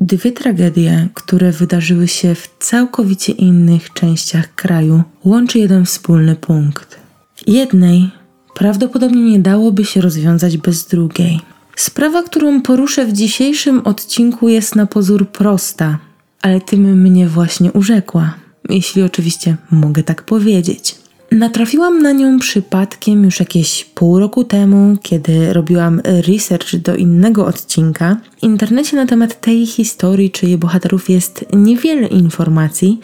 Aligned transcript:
Dwie 0.00 0.32
tragedie, 0.32 1.08
które 1.14 1.52
wydarzyły 1.52 2.08
się 2.08 2.34
w 2.34 2.50
całkowicie 2.58 3.32
innych 3.32 3.92
częściach 3.92 4.54
kraju, 4.54 5.02
łączy 5.24 5.58
jeden 5.58 5.84
wspólny 5.86 6.36
punkt. 6.36 7.00
Jednej 7.46 8.10
prawdopodobnie 8.54 9.22
nie 9.22 9.38
dałoby 9.38 9.84
się 9.84 10.00
rozwiązać 10.00 10.56
bez 10.56 10.86
drugiej. 10.86 11.40
Sprawa, 11.76 12.22
którą 12.22 12.62
poruszę 12.62 13.06
w 13.06 13.12
dzisiejszym 13.12 13.80
odcinku, 13.80 14.48
jest 14.48 14.76
na 14.76 14.86
pozór 14.86 15.28
prosta, 15.28 15.98
ale 16.42 16.60
tym 16.60 17.00
mnie 17.02 17.28
właśnie 17.28 17.72
urzekła, 17.72 18.34
jeśli 18.68 19.02
oczywiście 19.02 19.56
mogę 19.70 20.02
tak 20.02 20.22
powiedzieć. 20.22 20.99
Natrafiłam 21.30 22.02
na 22.02 22.12
nią 22.12 22.38
przypadkiem 22.38 23.24
już 23.24 23.40
jakieś 23.40 23.84
pół 23.84 24.18
roku 24.18 24.44
temu, 24.44 24.96
kiedy 25.02 25.52
robiłam 25.52 26.00
research 26.04 26.76
do 26.76 26.96
innego 26.96 27.46
odcinka. 27.46 28.16
W 28.36 28.42
internecie 28.42 28.96
na 28.96 29.06
temat 29.06 29.40
tej 29.40 29.66
historii 29.66 30.30
czy 30.30 30.46
jej 30.46 30.58
bohaterów 30.58 31.10
jest 31.10 31.44
niewiele 31.52 32.06
informacji, 32.06 33.00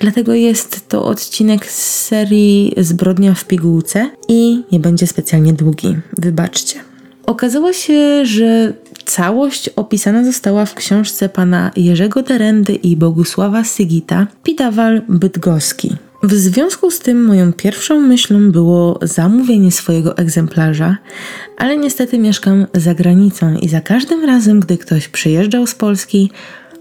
dlatego 0.00 0.34
jest 0.34 0.88
to 0.88 1.04
odcinek 1.04 1.66
z 1.66 2.04
serii 2.04 2.74
Zbrodnia 2.76 3.34
w 3.34 3.44
pigułce 3.44 4.10
i 4.28 4.62
nie 4.72 4.80
będzie 4.80 5.06
specjalnie 5.06 5.52
długi. 5.52 5.96
Wybaczcie. 6.18 6.80
Okazało 7.26 7.72
się, 7.72 8.26
że 8.26 8.72
całość 9.04 9.68
opisana 9.68 10.24
została 10.24 10.66
w 10.66 10.74
książce 10.74 11.28
pana 11.28 11.70
Jerzego 11.76 12.22
Terendy 12.22 12.74
i 12.74 12.96
Bogusława 12.96 13.64
Sygita 13.64 14.26
Pitawal 14.42 15.02
Bydgoski. 15.08 15.96
W 16.22 16.34
związku 16.34 16.90
z 16.90 16.98
tym 16.98 17.24
moją 17.24 17.52
pierwszą 17.52 18.00
myślą 18.00 18.52
było 18.52 18.98
zamówienie 19.02 19.72
swojego 19.72 20.16
egzemplarza, 20.16 20.96
ale 21.58 21.76
niestety 21.76 22.18
mieszkam 22.18 22.66
za 22.74 22.94
granicą 22.94 23.54
i 23.54 23.68
za 23.68 23.80
każdym 23.80 24.24
razem, 24.24 24.60
gdy 24.60 24.78
ktoś 24.78 25.08
przyjeżdżał 25.08 25.66
z 25.66 25.74
Polski, 25.74 26.30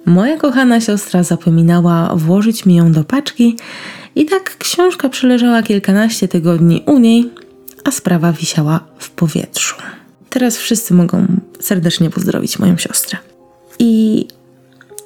moja 0.05 0.37
kochana 0.37 0.81
siostra 0.81 1.23
zapominała 1.23 2.15
włożyć 2.15 2.65
mi 2.65 2.75
ją 2.75 2.91
do 2.91 3.03
paczki 3.03 3.57
i 4.15 4.25
tak 4.25 4.57
książka 4.57 5.09
przeleżała 5.09 5.63
kilkanaście 5.63 6.27
tygodni 6.27 6.83
u 6.85 6.99
niej, 6.99 7.29
a 7.83 7.91
sprawa 7.91 8.33
wisiała 8.33 8.79
w 8.97 9.09
powietrzu. 9.09 9.75
Teraz 10.29 10.57
wszyscy 10.57 10.93
mogą 10.93 11.27
serdecznie 11.59 12.09
pozdrowić 12.09 12.59
moją 12.59 12.77
siostrę. 12.77 13.17
I 13.79 14.27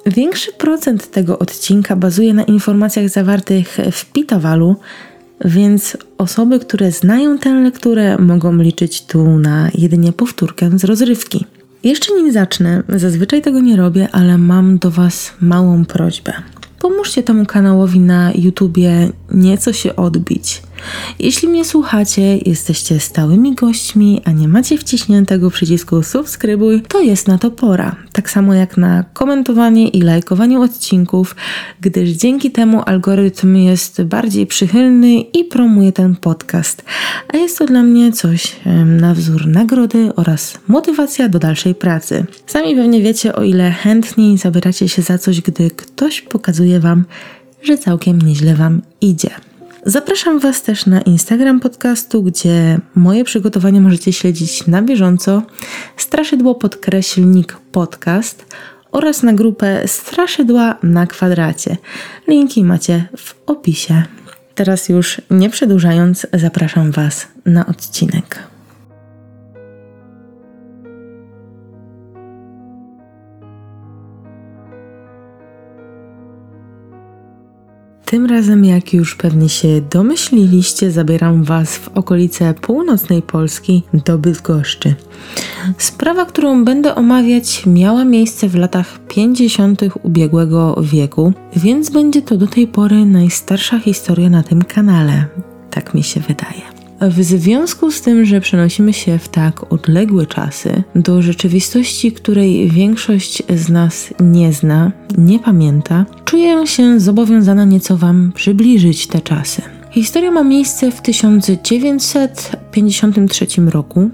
większy 0.06 0.52
procent 0.52 1.10
tego 1.10 1.38
odcinka 1.38 1.96
bazuje 1.96 2.34
na 2.34 2.42
informacjach 2.42 3.08
zawartych 3.08 3.78
w 3.92 4.04
Pitawalu, 4.12 4.76
więc 5.44 5.96
osoby, 6.18 6.60
które 6.60 6.92
znają 6.92 7.38
tę 7.38 7.54
lekturę, 7.54 8.18
mogą 8.18 8.56
liczyć 8.56 9.02
tu 9.02 9.38
na 9.38 9.70
jedynie 9.74 10.12
powtórkę 10.12 10.78
z 10.78 10.84
rozrywki. 10.84 11.44
Jeszcze 11.84 12.14
nim 12.14 12.32
zacznę, 12.32 12.82
zazwyczaj 12.88 13.42
tego 13.42 13.60
nie 13.60 13.76
robię, 13.76 14.08
ale 14.12 14.38
mam 14.38 14.78
do 14.78 14.90
Was 14.90 15.32
małą 15.40 15.84
prośbę. 15.84 16.32
Pomóżcie 16.80 17.22
temu 17.22 17.46
kanałowi 17.46 18.00
na 18.00 18.32
YouTubie 18.34 19.10
nieco 19.32 19.72
się 19.72 19.96
odbić. 19.96 20.62
Jeśli 21.18 21.48
mnie 21.48 21.64
słuchacie, 21.64 22.36
jesteście 22.36 23.00
stałymi 23.00 23.54
gośćmi, 23.54 24.20
a 24.24 24.30
nie 24.30 24.48
macie 24.48 24.78
wciśniętego 24.78 25.50
przycisku 25.50 26.02
subskrybuj, 26.02 26.82
to 26.82 27.00
jest 27.00 27.28
na 27.28 27.38
to 27.38 27.50
pora. 27.50 27.96
Tak 28.12 28.30
samo 28.30 28.54
jak 28.54 28.76
na 28.76 29.04
komentowanie 29.12 29.88
i 29.88 30.02
lajkowanie 30.02 30.60
odcinków, 30.60 31.36
gdyż 31.80 32.10
dzięki 32.10 32.50
temu 32.50 32.82
algorytm 32.86 33.56
jest 33.56 34.02
bardziej 34.02 34.46
przychylny 34.46 35.20
i 35.20 35.44
promuje 35.44 35.92
ten 35.92 36.16
podcast. 36.16 36.84
A 37.34 37.36
jest 37.36 37.58
to 37.58 37.66
dla 37.66 37.82
mnie 37.82 38.12
coś 38.12 38.56
na 38.86 39.14
wzór 39.14 39.46
nagrody 39.46 40.10
oraz 40.16 40.58
motywacja 40.68 41.28
do 41.28 41.38
dalszej 41.38 41.74
pracy. 41.74 42.24
Sami 42.46 42.76
pewnie 42.76 43.02
wiecie, 43.02 43.34
o 43.34 43.42
ile 43.42 43.70
chętniej 43.70 44.38
zabieracie 44.38 44.88
się 44.88 45.02
za 45.02 45.18
coś, 45.18 45.40
gdy 45.40 45.70
ktoś 45.70 46.20
pokazuje 46.20 46.80
Wam, 46.80 47.04
że 47.62 47.78
całkiem 47.78 48.22
nieźle 48.22 48.54
Wam 48.54 48.82
idzie. 49.00 49.30
Zapraszam 49.88 50.38
Was 50.38 50.62
też 50.62 50.86
na 50.86 51.00
Instagram 51.00 51.60
podcastu, 51.60 52.22
gdzie 52.22 52.78
moje 52.94 53.24
przygotowania 53.24 53.80
możecie 53.80 54.12
śledzić 54.12 54.66
na 54.66 54.82
bieżąco. 54.82 55.42
Straszydło 55.96 56.54
podkreślnik 56.54 57.56
podcast 57.72 58.46
oraz 58.92 59.22
na 59.22 59.32
grupę 59.32 59.88
Straszydła 59.88 60.76
na 60.82 61.06
kwadracie. 61.06 61.76
Linki 62.28 62.64
macie 62.64 63.08
w 63.16 63.34
opisie. 63.46 64.02
Teraz 64.54 64.88
już 64.88 65.20
nie 65.30 65.50
przedłużając, 65.50 66.26
zapraszam 66.32 66.90
Was 66.90 67.28
na 67.44 67.66
odcinek. 67.66 68.55
Tym 78.06 78.26
razem, 78.26 78.64
jak 78.64 78.92
już 78.94 79.14
pewnie 79.14 79.48
się 79.48 79.80
domyśliliście, 79.80 80.90
zabieram 80.90 81.44
Was 81.44 81.76
w 81.76 81.88
okolice 81.88 82.54
północnej 82.54 83.22
Polski 83.22 83.82
do 84.06 84.18
Bydgoszczy. 84.18 84.94
Sprawa, 85.78 86.24
którą 86.24 86.64
będę 86.64 86.94
omawiać, 86.94 87.62
miała 87.66 88.04
miejsce 88.04 88.48
w 88.48 88.54
latach 88.54 88.98
50. 89.08 89.82
ubiegłego 90.02 90.82
wieku, 90.82 91.32
więc 91.56 91.90
będzie 91.90 92.22
to 92.22 92.36
do 92.36 92.46
tej 92.46 92.66
pory 92.66 93.06
najstarsza 93.06 93.78
historia 93.78 94.30
na 94.30 94.42
tym 94.42 94.62
kanale. 94.62 95.26
Tak 95.70 95.94
mi 95.94 96.02
się 96.02 96.20
wydaje. 96.20 96.75
W 97.00 97.24
związku 97.24 97.90
z 97.90 98.00
tym, 98.00 98.24
że 98.24 98.40
przenosimy 98.40 98.92
się 98.92 99.18
w 99.18 99.28
tak 99.28 99.72
odległe 99.72 100.26
czasy 100.26 100.82
do 100.94 101.22
rzeczywistości, 101.22 102.12
której 102.12 102.70
większość 102.70 103.42
z 103.56 103.68
nas 103.68 104.14
nie 104.20 104.52
zna, 104.52 104.92
nie 105.18 105.38
pamięta, 105.38 106.06
czuję 106.24 106.66
się 106.66 107.00
zobowiązana 107.00 107.64
nieco 107.64 107.96
Wam 107.96 108.32
przybliżyć 108.34 109.06
te 109.06 109.20
czasy. 109.20 109.62
Historia 109.90 110.30
ma 110.30 110.44
miejsce 110.44 110.90
w 110.90 111.00
1953 111.00 113.46
roku. 113.66 114.10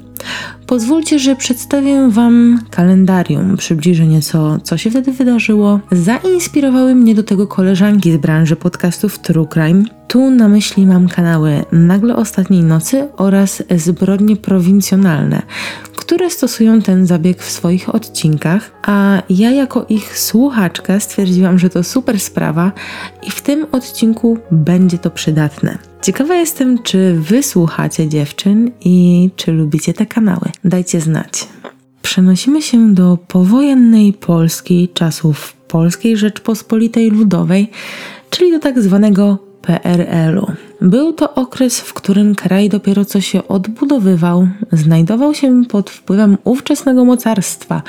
Pozwólcie, 0.67 1.19
że 1.19 1.37
przedstawię 1.37 2.09
Wam 2.11 2.61
kalendarium, 2.71 3.57
przybliżę 3.57 4.07
nieco, 4.07 4.59
co 4.63 4.77
się 4.77 4.91
wtedy 4.91 5.13
wydarzyło. 5.13 5.81
Zainspirowały 5.93 6.95
mnie 6.95 7.15
do 7.15 7.23
tego 7.23 7.47
koleżanki 7.47 8.13
z 8.13 8.17
branży 8.17 8.57
podcastów 8.57 9.19
True 9.19 9.47
Crime. 9.47 9.85
Tu 10.09 10.31
na 10.31 10.49
myśli 10.49 10.87
mam 10.87 11.09
kanały 11.09 11.65
Nagle 11.73 12.17
Ostatniej 12.17 12.63
Nocy 12.63 13.09
oraz 13.17 13.63
Zbrodnie 13.77 14.37
Prowincjonalne, 14.37 15.43
które 15.97 16.31
stosują 16.31 16.83
ten 16.83 17.07
zabieg 17.07 17.43
w 17.43 17.51
swoich 17.51 17.95
odcinkach, 17.95 18.71
a 18.83 19.23
ja 19.31 19.51
jako 19.51 19.87
ich 19.89 20.19
słuchaczka 20.19 21.01
stwierdziłam, 21.01 21.59
że 21.59 21.71
to 21.71 21.85
super 21.85 22.21
sprawa 22.21 22.73
i 23.27 23.31
w 23.31 23.43
tym 23.43 23.67
odcinku 23.73 24.39
będzie 24.51 24.99
to 24.99 25.11
przydatne. 25.11 25.92
Ciekawa 26.03 26.35
jestem, 26.35 26.83
czy 26.83 27.15
wy 27.15 27.43
słuchacie 27.43 28.09
dziewczyn 28.09 28.71
i 28.81 29.31
czy 29.37 29.53
lubicie 29.53 29.95
te 29.95 30.07
kanały. 30.07 30.51
Dajcie 30.65 31.01
znać. 31.01 31.49
Przenosimy 32.03 32.63
się 32.63 32.95
do 32.95 33.19
powojennej 33.29 34.13
Polski, 34.13 34.89
czasów 34.95 35.53
Polskiej 35.69 36.17
Rzeczpospolitej 36.17 37.11
Ludowej, 37.11 37.71
czyli 38.31 38.53
do 38.53 38.59
tak 38.59 38.83
zwanego 38.83 39.39
PRL-u. 39.63 40.47
Był 40.81 41.13
to 41.13 41.35
okres, 41.35 41.81
w 41.81 41.95
którym 41.95 42.35
kraj 42.35 42.69
dopiero 42.69 43.05
co 43.05 43.21
się 43.21 43.49
odbudowywał, 43.49 44.49
znajdował 44.73 45.35
się 45.35 45.65
pod 45.65 45.91
wpływem 45.91 46.39
ówczesnego 46.45 47.05
mocarstwa, 47.05 47.83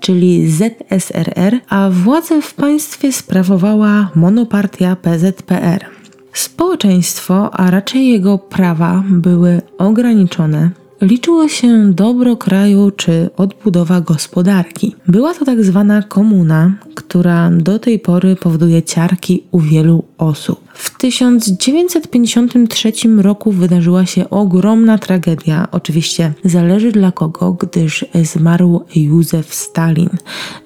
czyli 0.00 0.50
ZSRR, 0.50 1.60
a 1.68 1.90
władzę 1.90 2.42
w 2.42 2.54
państwie 2.54 3.12
sprawowała 3.12 4.10
monopartia 4.14 4.96
PZPR. 4.96 5.99
Społeczeństwo, 6.32 7.54
a 7.54 7.70
raczej 7.70 8.08
jego 8.08 8.38
prawa 8.38 9.04
były 9.08 9.62
ograniczone, 9.78 10.70
liczyło 11.00 11.48
się 11.48 11.92
dobro 11.92 12.36
kraju 12.36 12.90
czy 12.90 13.30
odbudowa 13.36 14.00
gospodarki. 14.00 14.94
Była 15.08 15.34
to 15.34 15.44
tak 15.44 15.64
zwana 15.64 16.02
komuna, 16.02 16.74
która 16.94 17.50
do 17.50 17.78
tej 17.78 17.98
pory 17.98 18.36
powoduje 18.36 18.82
ciarki 18.82 19.42
u 19.50 19.60
wielu 19.60 20.04
osób. 20.18 20.60
W 20.74 20.98
1953 20.98 22.92
roku 23.18 23.52
wydarzyła 23.52 24.06
się 24.06 24.30
ogromna 24.30 24.98
tragedia. 24.98 25.68
Oczywiście 25.72 26.32
zależy 26.44 26.92
dla 26.92 27.12
kogo, 27.12 27.52
gdyż 27.52 28.04
zmarł 28.22 28.84
Józef 28.94 29.54
Stalin, 29.54 30.10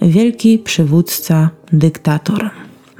wielki 0.02 0.58
przywódca, 0.58 1.50
dyktator. 1.72 2.50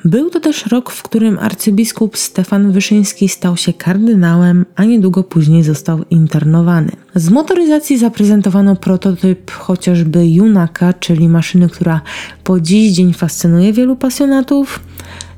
Był 0.04 0.30
to 0.30 0.40
też 0.40 0.66
rok, 0.66 0.90
w 0.90 1.02
którym 1.02 1.38
arcybiskup 1.38 2.18
Stefan 2.18 2.72
Wyszyński 2.72 3.28
stał 3.28 3.56
się 3.56 3.72
kardynałem, 3.72 4.66
a 4.76 4.84
niedługo 4.84 5.24
później 5.24 5.62
został 5.62 6.04
internowany. 6.10 6.92
Z 7.14 7.30
motoryzacji 7.30 7.98
zaprezentowano 7.98 8.76
prototyp 8.76 9.50
chociażby 9.50 10.26
Junaka, 10.26 10.92
czyli 10.92 11.28
maszyny, 11.28 11.68
która 11.68 12.00
po 12.44 12.60
dziś 12.60 12.92
dzień 12.92 13.12
fascynuje 13.12 13.72
wielu 13.72 13.96
pasjonatów. 13.96 14.80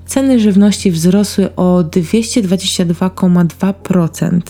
Ceny 0.06 0.40
żywności 0.40 0.90
wzrosły 0.90 1.56
o 1.56 1.84
222,2%, 1.84 4.40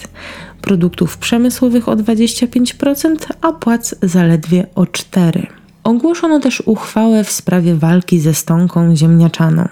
produktów 0.62 1.18
przemysłowych 1.18 1.88
o 1.88 1.96
25%, 1.96 3.16
a 3.40 3.52
płac 3.52 3.94
zaledwie 4.02 4.66
o 4.74 4.82
4%. 4.82 5.46
Ogłoszono 5.84 6.40
też 6.40 6.62
uchwałę 6.66 7.24
w 7.24 7.30
sprawie 7.30 7.74
walki 7.74 8.20
ze 8.20 8.34
stonką 8.34 8.96
ziemniaczaną. 8.96 9.68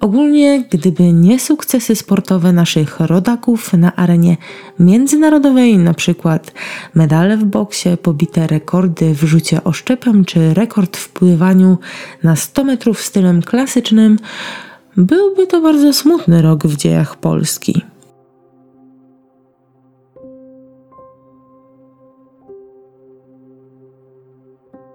Ogólnie, 0.00 0.64
gdyby 0.70 1.12
nie 1.12 1.40
sukcesy 1.40 1.96
sportowe 1.96 2.52
naszych 2.52 3.00
rodaków 3.00 3.72
na 3.72 3.96
arenie 3.96 4.36
międzynarodowej, 4.78 5.78
na 5.78 5.94
przykład 5.94 6.52
medale 6.94 7.36
w 7.36 7.44
boksie, 7.44 7.88
pobite 8.02 8.46
rekordy 8.46 9.14
w 9.14 9.22
rzucie 9.22 9.64
oszczepem 9.64 10.24
czy 10.24 10.54
rekord 10.54 10.96
w 10.96 11.08
pływaniu 11.08 11.78
na 12.22 12.36
100 12.36 12.64
metrów 12.64 13.00
stylem 13.00 13.42
klasycznym, 13.42 14.18
byłby 14.96 15.46
to 15.46 15.60
bardzo 15.60 15.92
smutny 15.92 16.42
rok 16.42 16.66
w 16.66 16.76
dziejach 16.76 17.16
Polski. 17.16 17.82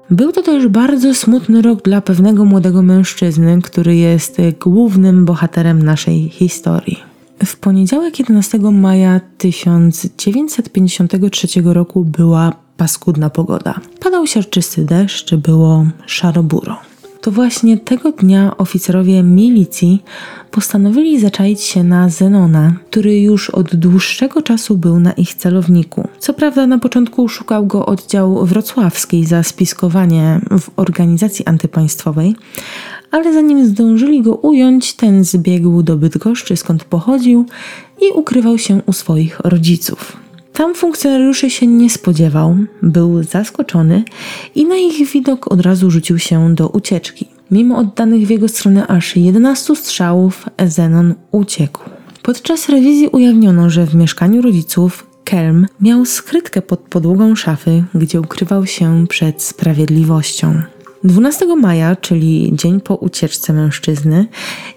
Był 0.09 0.31
to 0.31 0.41
też 0.41 0.67
bardzo 0.67 1.13
smutny 1.13 1.61
rok 1.61 1.83
dla 1.83 2.01
pewnego 2.01 2.45
młodego 2.45 2.81
mężczyzny, 2.81 3.61
który 3.61 3.95
jest 3.95 4.37
głównym 4.63 5.25
bohaterem 5.25 5.83
naszej 5.83 6.29
historii. 6.29 6.99
W 7.45 7.57
poniedziałek 7.57 8.19
11 8.19 8.59
maja 8.59 9.21
1953 9.37 11.47
roku 11.63 12.05
była 12.05 12.53
paskudna 12.77 13.29
pogoda. 13.29 13.79
Padał 13.99 14.27
siarczysty 14.27 14.85
deszcz, 14.85 15.35
było 15.35 15.85
szaro-buro 16.05 16.75
to 17.25 17.31
właśnie 17.31 17.77
tego 17.77 18.11
dnia 18.11 18.57
oficerowie 18.57 19.23
milicji 19.23 20.03
postanowili 20.51 21.19
zaczaić 21.19 21.61
się 21.61 21.83
na 21.83 22.09
Zenona, 22.09 22.73
który 22.89 23.21
już 23.21 23.49
od 23.49 23.75
dłuższego 23.75 24.41
czasu 24.41 24.77
był 24.77 24.99
na 24.99 25.11
ich 25.11 25.35
celowniku. 25.35 26.07
Co 26.19 26.33
prawda 26.33 26.67
na 26.67 26.79
początku 26.79 27.29
szukał 27.29 27.65
go 27.65 27.85
oddział 27.85 28.45
wrocławski 28.45 29.25
za 29.25 29.43
spiskowanie 29.43 30.39
w 30.59 30.69
organizacji 30.75 31.45
antypaństwowej, 31.45 32.35
ale 33.11 33.33
zanim 33.33 33.67
zdążyli 33.67 34.21
go 34.21 34.35
ująć, 34.35 34.93
ten 34.93 35.23
zbiegł 35.23 35.83
do 35.83 35.97
Bydgoszczy, 35.97 36.55
skąd 36.57 36.83
pochodził 36.83 37.45
i 38.01 38.11
ukrywał 38.13 38.57
się 38.57 38.81
u 38.85 38.93
swoich 38.93 39.39
rodziców. 39.39 40.24
Tam 40.55 40.75
funkcjonariuszy 40.75 41.49
się 41.49 41.67
nie 41.67 41.89
spodziewał, 41.89 42.55
był 42.81 43.23
zaskoczony 43.23 44.03
i 44.55 44.65
na 44.65 44.75
ich 44.75 45.11
widok 45.11 45.51
od 45.51 45.61
razu 45.61 45.91
rzucił 45.91 46.19
się 46.19 46.55
do 46.55 46.69
ucieczki. 46.69 47.27
Mimo 47.51 47.77
oddanych 47.77 48.27
w 48.27 48.29
jego 48.29 48.47
stronę 48.47 48.87
aż 48.87 49.15
11 49.15 49.75
strzałów, 49.75 50.45
Zenon 50.65 51.13
uciekł. 51.31 51.81
Podczas 52.23 52.69
rewizji 52.69 53.07
ujawniono, 53.07 53.69
że 53.69 53.85
w 53.85 53.95
mieszkaniu 53.95 54.41
rodziców 54.41 55.07
Kelm 55.23 55.67
miał 55.81 56.05
skrytkę 56.05 56.61
pod 56.61 56.79
podłogą 56.79 57.35
szafy, 57.35 57.83
gdzie 57.95 58.21
ukrywał 58.21 58.65
się 58.65 59.05
przed 59.09 59.41
sprawiedliwością. 59.41 60.61
12 61.03 61.55
maja, 61.55 61.95
czyli 61.95 62.51
dzień 62.53 62.81
po 62.81 62.95
ucieczce 62.95 63.53
mężczyzny, 63.53 64.27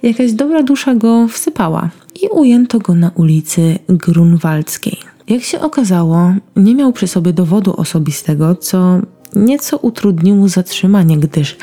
jakaś 0.03 0.33
dobra 0.33 0.63
dusza 0.63 0.95
go 0.95 1.29
wsypała 1.29 1.91
i 2.23 2.29
ujęto 2.29 2.79
go 2.79 2.95
na 2.95 3.11
ulicy 3.15 3.79
Grunwaldzkiej. 3.89 5.18
Jak 5.29 5.43
się 5.43 5.61
okazało, 5.61 6.33
nie 6.57 6.75
miał 6.75 6.93
przy 6.93 7.09
sobie 7.09 7.33
dowodu 7.33 7.75
osobistego, 7.77 8.55
co 8.57 9.01
nieco 9.37 9.77
utrudniło 9.77 10.49
zatrzymanie, 10.49 11.19
gdyż 11.19 11.57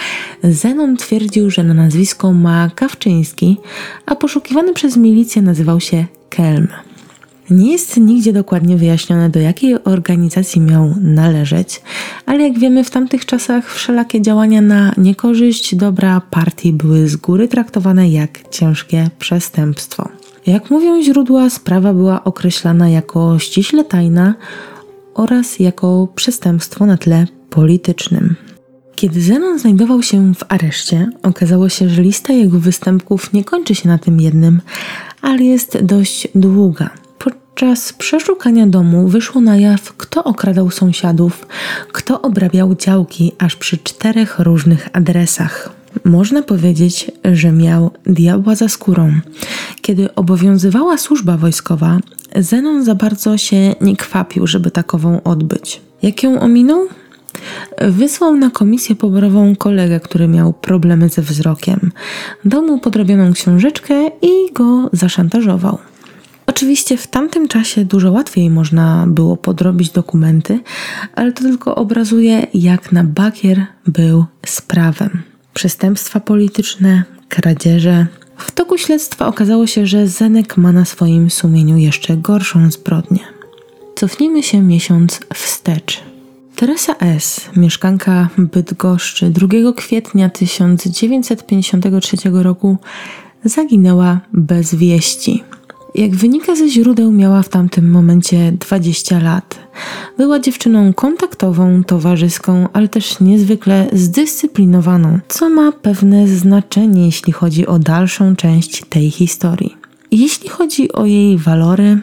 Zenon 0.44 0.98
twierdził, 0.98 1.50
że 1.50 1.64
na 1.64 1.74
nazwisko 1.74 2.32
ma 2.32 2.70
Kawczyński, 2.76 3.58
a 4.06 4.16
poszukiwany 4.16 4.74
przez 4.74 4.98
milicję 4.98 5.42
nazywał 5.42 5.80
się 5.80 6.06
Kelm. 6.30 6.68
Nie 7.50 7.72
jest 7.72 7.98
nigdzie 7.98 8.34
dokładnie 8.34 8.78
wyjaśnione, 8.78 9.30
do 9.30 9.40
jakiej 9.40 9.84
organizacji 9.84 10.62
miał 10.62 10.96
należeć, 11.02 11.82
ale 12.26 12.44
jak 12.44 12.60
wiemy, 12.60 12.84
w 12.84 12.90
tamtych 12.90 13.26
czasach 13.26 13.74
wszelakie 13.74 14.22
działania 14.22 14.62
na 14.62 14.94
niekorzyść 14.98 15.76
dobra 15.76 16.22
partii 16.32 16.74
były 16.74 17.08
z 17.08 17.16
góry 17.16 17.48
traktowane 17.48 18.10
jak 18.10 18.50
ciężkie 18.50 19.10
przestępstwo. 19.20 20.10
Jak 20.48 20.70
mówią 20.72 21.02
źródła, 21.02 21.50
sprawa 21.50 21.94
była 21.94 22.24
określana 22.24 22.90
jako 22.90 23.40
ściśle 23.40 23.84
tajna 23.84 24.36
oraz 25.14 25.60
jako 25.60 26.08
przestępstwo 26.16 26.86
na 26.86 26.98
tle 26.98 27.28
politycznym. 27.50 28.36
Kiedy 28.96 29.22
Zenon 29.22 29.60
znajdował 29.60 30.04
się 30.04 30.34
w 30.34 30.44
areszcie, 30.50 31.10
okazało 31.24 31.70
się, 31.70 31.90
że 31.90 32.02
lista 32.02 32.34
jego 32.34 32.60
występków 32.60 33.34
nie 33.34 33.44
kończy 33.44 33.76
się 33.76 33.90
na 33.90 33.98
tym 33.98 34.20
jednym, 34.20 34.62
ale 35.22 35.44
jest 35.44 35.84
dość 35.84 36.28
długa. 36.36 36.90
Podczas 37.20 37.94
przeszukania 37.94 38.68
domu 38.68 39.08
wyszło 39.08 39.42
na 39.42 39.58
jaw, 39.58 39.94
kto 39.94 40.24
okradał 40.24 40.72
sąsiadów, 40.72 41.48
kto 41.92 42.22
obrabiał 42.22 42.76
działki 42.76 43.32
aż 43.40 43.56
przy 43.56 43.78
czterech 43.78 44.40
różnych 44.40 44.90
adresach. 44.94 45.75
Można 46.04 46.42
powiedzieć, 46.42 47.12
że 47.34 47.52
miał 47.52 47.92
diabła 48.06 48.56
za 48.56 48.70
skórą. 48.70 49.12
Kiedy 49.82 50.16
obowiązywała 50.16 50.98
służba 50.98 51.38
wojskowa, 51.38 52.00
Zenon 52.36 52.84
za 52.84 52.96
bardzo 52.96 53.38
się 53.38 53.76
nie 53.82 53.96
kwapił, 53.96 54.48
żeby 54.48 54.72
takową 54.72 55.24
odbyć. 55.24 55.82
Jak 56.02 56.24
ją 56.24 56.40
ominął? 56.40 56.88
Wysłał 57.82 58.36
na 58.36 58.50
komisję 58.50 58.96
poborową 58.96 59.56
kolegę, 59.56 60.00
który 60.00 60.28
miał 60.28 60.54
problemy 60.54 61.10
ze 61.10 61.22
wzrokiem. 61.22 61.92
Dał 62.46 62.62
mu 62.62 62.80
podrobioną 62.80 63.34
książeczkę 63.34 64.08
i 64.22 64.54
go 64.54 64.90
zaszantażował. 64.94 65.78
Oczywiście 66.48 66.98
w 66.98 67.08
tamtym 67.08 67.48
czasie 67.48 67.86
dużo 67.86 68.12
łatwiej 68.12 68.50
można 68.50 69.06
było 69.08 69.38
podrobić 69.38 69.90
dokumenty, 69.90 70.60
ale 71.16 71.32
to 71.32 71.44
tylko 71.44 71.76
obrazuje, 71.76 72.48
jak 72.54 72.92
na 72.92 73.04
bakier 73.04 73.66
był 73.88 74.26
z 74.46 74.62
prawem. 74.62 75.35
Przestępstwa 75.56 76.20
polityczne, 76.20 77.04
kradzieże. 77.30 78.08
W 78.38 78.52
toku 78.52 78.78
śledztwa 78.78 79.28
okazało 79.28 79.68
się, 79.68 79.88
że 79.88 80.08
Zenek 80.08 80.58
ma 80.58 80.72
na 80.72 80.86
swoim 80.86 81.30
sumieniu 81.30 81.78
jeszcze 81.78 82.18
gorszą 82.18 82.72
zbrodnię. 82.72 83.20
Cofnijmy 83.96 84.44
się 84.44 84.62
miesiąc 84.62 85.20
wstecz. 85.34 86.04
Teresa 86.56 86.96
S., 87.00 87.50
mieszkanka 87.56 88.30
Bydgoszczy, 88.38 89.30
2 89.30 89.48
kwietnia 89.76 90.30
1953 90.30 92.18
roku 92.32 92.78
zaginęła 93.44 94.20
bez 94.34 94.76
wieści. 94.76 95.44
Jak 95.96 96.16
wynika 96.16 96.56
ze 96.56 96.70
źródeł, 96.70 97.12
miała 97.12 97.42
w 97.42 97.50
tamtym 97.50 97.92
momencie 97.92 98.52
20 98.52 99.20
lat. 99.20 99.65
Była 100.18 100.40
dziewczyną 100.40 100.94
kontaktową, 100.94 101.84
towarzyską, 101.84 102.68
ale 102.74 102.88
też 102.88 103.20
niezwykle 103.20 103.88
zdyscyplinowaną, 103.94 105.20
co 105.28 105.50
ma 105.50 105.72
pewne 105.72 106.28
znaczenie, 106.28 107.06
jeśli 107.06 107.34
chodzi 107.34 107.68
o 107.68 107.80
dalszą 107.80 108.36
część 108.36 108.86
tej 108.90 109.12
historii. 109.12 109.78
Jeśli 110.12 110.50
chodzi 110.50 110.94
o 110.94 111.06
jej 111.06 111.38
walory, 111.38 111.98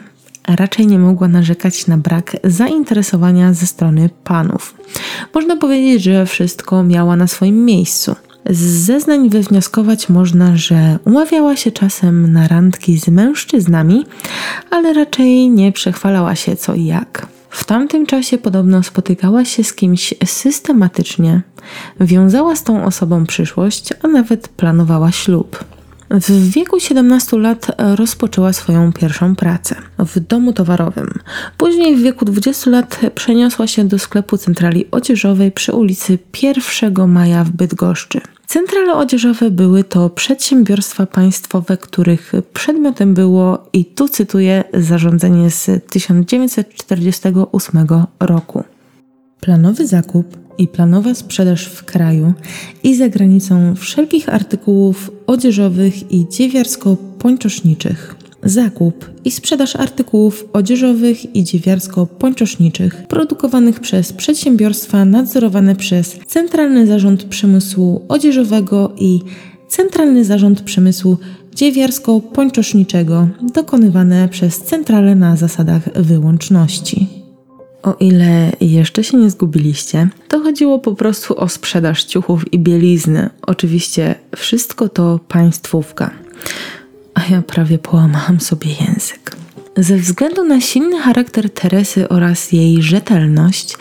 raczej 0.47 0.87
nie 0.87 0.99
mogła 0.99 1.27
narzekać 1.27 1.87
na 1.87 1.97
brak 1.97 2.37
zainteresowania 2.43 3.53
ze 3.53 3.65
strony 3.65 4.09
panów. 4.23 4.75
Można 5.33 5.57
powiedzieć, 5.57 6.03
że 6.03 6.25
wszystko 6.25 6.83
miała 6.83 7.15
na 7.15 7.27
swoim 7.27 7.65
miejscu. 7.65 8.15
Z 8.49 8.59
zeznań 8.59 9.29
wywnioskować 9.29 10.09
można, 10.09 10.57
że 10.57 10.99
umawiała 11.05 11.55
się 11.55 11.71
czasem 11.71 12.31
na 12.33 12.47
randki 12.47 12.99
z 12.99 13.07
mężczyznami, 13.07 14.05
ale 14.69 14.93
raczej 14.93 15.49
nie 15.49 15.71
przechwalała 15.71 16.35
się 16.35 16.55
co 16.55 16.73
i 16.73 16.85
jak. 16.85 17.27
W 17.53 17.63
tamtym 17.63 18.05
czasie 18.05 18.37
podobno 18.37 18.83
spotykała 18.83 19.45
się 19.45 19.63
z 19.63 19.73
kimś 19.73 20.13
systematycznie, 20.25 21.41
wiązała 21.99 22.55
z 22.55 22.63
tą 22.63 22.85
osobą 22.85 23.25
przyszłość, 23.25 23.93
a 24.03 24.07
nawet 24.07 24.47
planowała 24.47 25.11
ślub. 25.11 25.63
W 26.09 26.49
wieku 26.49 26.79
17 26.79 27.37
lat 27.37 27.67
rozpoczęła 27.95 28.53
swoją 28.53 28.93
pierwszą 28.93 29.35
pracę 29.35 29.75
w 29.99 30.19
domu 30.19 30.53
towarowym. 30.53 31.09
Później 31.57 31.95
w 31.95 32.01
wieku 32.01 32.25
20 32.25 32.71
lat 32.71 32.99
przeniosła 33.15 33.67
się 33.67 33.83
do 33.83 33.99
sklepu 33.99 34.37
centrali 34.37 34.91
odzieżowej 34.91 35.51
przy 35.51 35.73
ulicy 35.73 36.19
1 36.43 37.07
Maja 37.07 37.43
w 37.43 37.49
Bydgoszczy. 37.49 38.21
Centrale 38.53 38.93
odzieżowe 38.93 39.51
były 39.51 39.83
to 39.83 40.09
przedsiębiorstwa 40.09 41.05
państwowe, 41.05 41.77
których 41.77 42.31
przedmiotem 42.53 43.13
było, 43.13 43.67
i 43.73 43.85
tu 43.85 44.07
cytuję, 44.07 44.63
zarządzenie 44.73 45.49
z 45.51 45.85
1948 45.89 47.87
roku. 48.19 48.63
Planowy 49.41 49.87
zakup 49.87 50.37
i 50.57 50.67
planowa 50.67 51.13
sprzedaż 51.13 51.65
w 51.65 51.85
kraju 51.85 52.33
i 52.83 52.95
za 52.95 53.09
granicą 53.09 53.75
wszelkich 53.75 54.29
artykułów 54.29 55.11
odzieżowych 55.27 56.11
i 56.11 56.27
dziewiarsko-pończoszniczych. 56.29 58.15
Zakup 58.45 59.09
i 59.25 59.31
sprzedaż 59.31 59.75
artykułów 59.75 60.45
odzieżowych 60.53 61.35
i 61.35 61.43
dziewiarsko-pończoszniczych 61.43 63.07
produkowanych 63.07 63.79
przez 63.79 64.13
przedsiębiorstwa 64.13 65.05
nadzorowane 65.05 65.75
przez 65.75 66.19
Centralny 66.27 66.87
Zarząd 66.87 67.23
Przemysłu 67.23 68.05
Odzieżowego 68.09 68.93
i 68.97 69.19
Centralny 69.67 70.25
Zarząd 70.25 70.61
Przemysłu 70.61 71.17
Dziewiarsko-Pończoszniczego 71.55 73.27
dokonywane 73.53 74.29
przez 74.29 74.57
centralę 74.57 75.15
na 75.15 75.35
zasadach 75.35 76.01
wyłączności. 76.01 77.07
O 77.83 77.95
ile 77.99 78.51
jeszcze 78.61 79.03
się 79.03 79.17
nie 79.17 79.29
zgubiliście, 79.29 80.07
to 80.27 80.39
chodziło 80.39 80.79
po 80.79 80.95
prostu 80.95 81.39
o 81.39 81.49
sprzedaż 81.49 82.03
ciuchów 82.03 82.53
i 82.53 82.59
bielizny. 82.59 83.29
Oczywiście 83.41 84.15
wszystko 84.35 84.89
to 84.89 85.19
państwówka. 85.27 86.11
A 87.13 87.21
ja 87.31 87.41
prawie 87.41 87.77
połamałam 87.77 88.39
sobie 88.39 88.67
język. 88.69 89.37
Ze 89.77 89.97
względu 89.97 90.43
na 90.43 90.61
silny 90.61 90.99
charakter 91.01 91.49
Teresy 91.49 92.09
oraz 92.09 92.51
jej 92.51 92.81
rzetelność, 92.81 93.77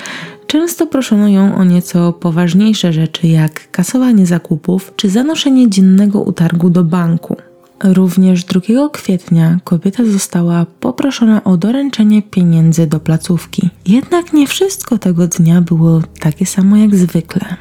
często 0.47 0.87
proszono 0.87 1.29
ją 1.29 1.55
o 1.55 1.65
nieco 1.65 2.12
poważniejsze 2.12 2.93
rzeczy, 2.93 3.27
jak 3.27 3.71
kasowanie 3.71 4.27
zakupów 4.27 4.93
czy 4.97 5.11
zanoszenie 5.11 5.71
dziennego 5.71 6.21
utargu 6.21 6.71
do 6.71 6.85
banku. 6.85 7.37
Również 7.85 8.45
2 8.45 8.61
kwietnia 8.93 9.59
kobieta 9.65 10.05
została 10.05 10.67
poproszona 10.81 11.45
o 11.45 11.57
doręczenie 11.57 12.23
pieniędzy 12.23 12.87
do 12.87 13.01
placówki. 13.01 13.71
Jednak 13.87 14.33
nie 14.33 14.47
wszystko 14.47 14.99
tego 14.99 15.27
dnia 15.27 15.61
było 15.61 16.03
takie 16.21 16.47
samo 16.47 16.77
jak 16.77 16.97
zwykle. 16.97 17.57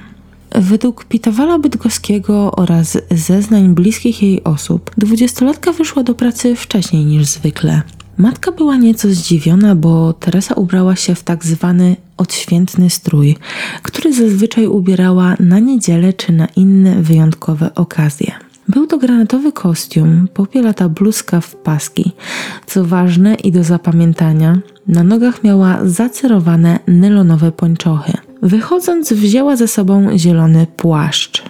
Według 0.56 1.06
Pitowala 1.06 1.60
Bydgoskiego 1.60 2.52
oraz 2.52 2.98
zeznań 3.12 3.76
bliskich 3.76 4.24
jej 4.24 4.44
osób, 4.44 4.92
dwudziestolatka 4.98 5.72
wyszła 5.72 6.04
do 6.04 6.16
pracy 6.16 6.56
wcześniej 6.56 7.06
niż 7.06 7.26
zwykle. 7.26 7.82
Matka 8.18 8.52
była 8.52 8.78
nieco 8.78 9.10
zdziwiona, 9.10 9.76
bo 9.76 10.14
Teresa 10.14 10.56
ubrała 10.56 10.96
się 10.96 11.16
w 11.16 11.24
tak 11.24 11.46
zwany 11.46 11.96
odświętny 12.18 12.90
strój, 12.90 13.36
który 13.82 14.14
zazwyczaj 14.14 14.68
ubierała 14.68 15.36
na 15.40 15.60
niedzielę 15.60 16.14
czy 16.14 16.32
na 16.32 16.48
inne 16.56 17.02
wyjątkowe 17.02 17.76
okazje. 17.76 18.32
Był 18.68 18.88
to 18.88 18.98
granatowy 18.98 19.52
kostium, 19.52 20.28
popielata 20.34 20.90
bluzka 20.90 21.42
w 21.42 21.56
paski. 21.56 22.12
Co 22.66 22.86
ważne 22.86 23.36
i 23.36 23.52
do 23.52 23.64
zapamiętania, 23.64 24.60
na 24.88 25.04
nogach 25.04 25.44
miała 25.44 25.80
zacerowane 25.86 26.80
nylonowe 26.88 27.52
pończochy. 27.52 28.31
Wychodząc, 28.42 29.14
wzięła 29.14 29.56
ze 29.56 29.68
sobą 29.68 30.18
zielony 30.18 30.68
płaszcz. 30.78 31.44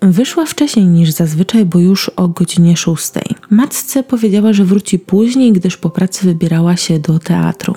Wyszła 0.00 0.46
wcześniej 0.46 0.86
niż 0.86 1.10
zazwyczaj, 1.10 1.64
bo 1.64 1.78
już 1.78 2.08
o 2.08 2.28
godzinie 2.28 2.76
szóstej. 2.76 3.24
Matce 3.50 4.02
powiedziała, 4.02 4.52
że 4.52 4.64
wróci 4.64 4.98
później, 4.98 5.52
gdyż 5.52 5.76
po 5.76 5.90
pracy 5.90 6.26
wybierała 6.26 6.76
się 6.76 6.98
do 6.98 7.18
teatru. 7.18 7.74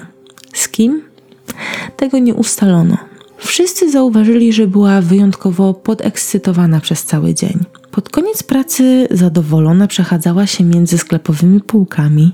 Z 0.53 0.69
kim? 0.69 1.01
Tego 1.97 2.19
nie 2.19 2.33
ustalono. 2.33 2.97
Wszyscy 3.37 3.91
zauważyli, 3.91 4.53
że 4.53 4.67
była 4.67 5.01
wyjątkowo 5.01 5.73
podekscytowana 5.73 6.79
przez 6.79 7.03
cały 7.03 7.33
dzień. 7.33 7.59
Pod 7.91 8.09
koniec 8.09 8.43
pracy 8.43 9.07
zadowolona 9.11 9.87
przechadzała 9.87 10.47
się 10.47 10.63
między 10.63 10.97
sklepowymi 10.97 11.61
półkami 11.61 12.31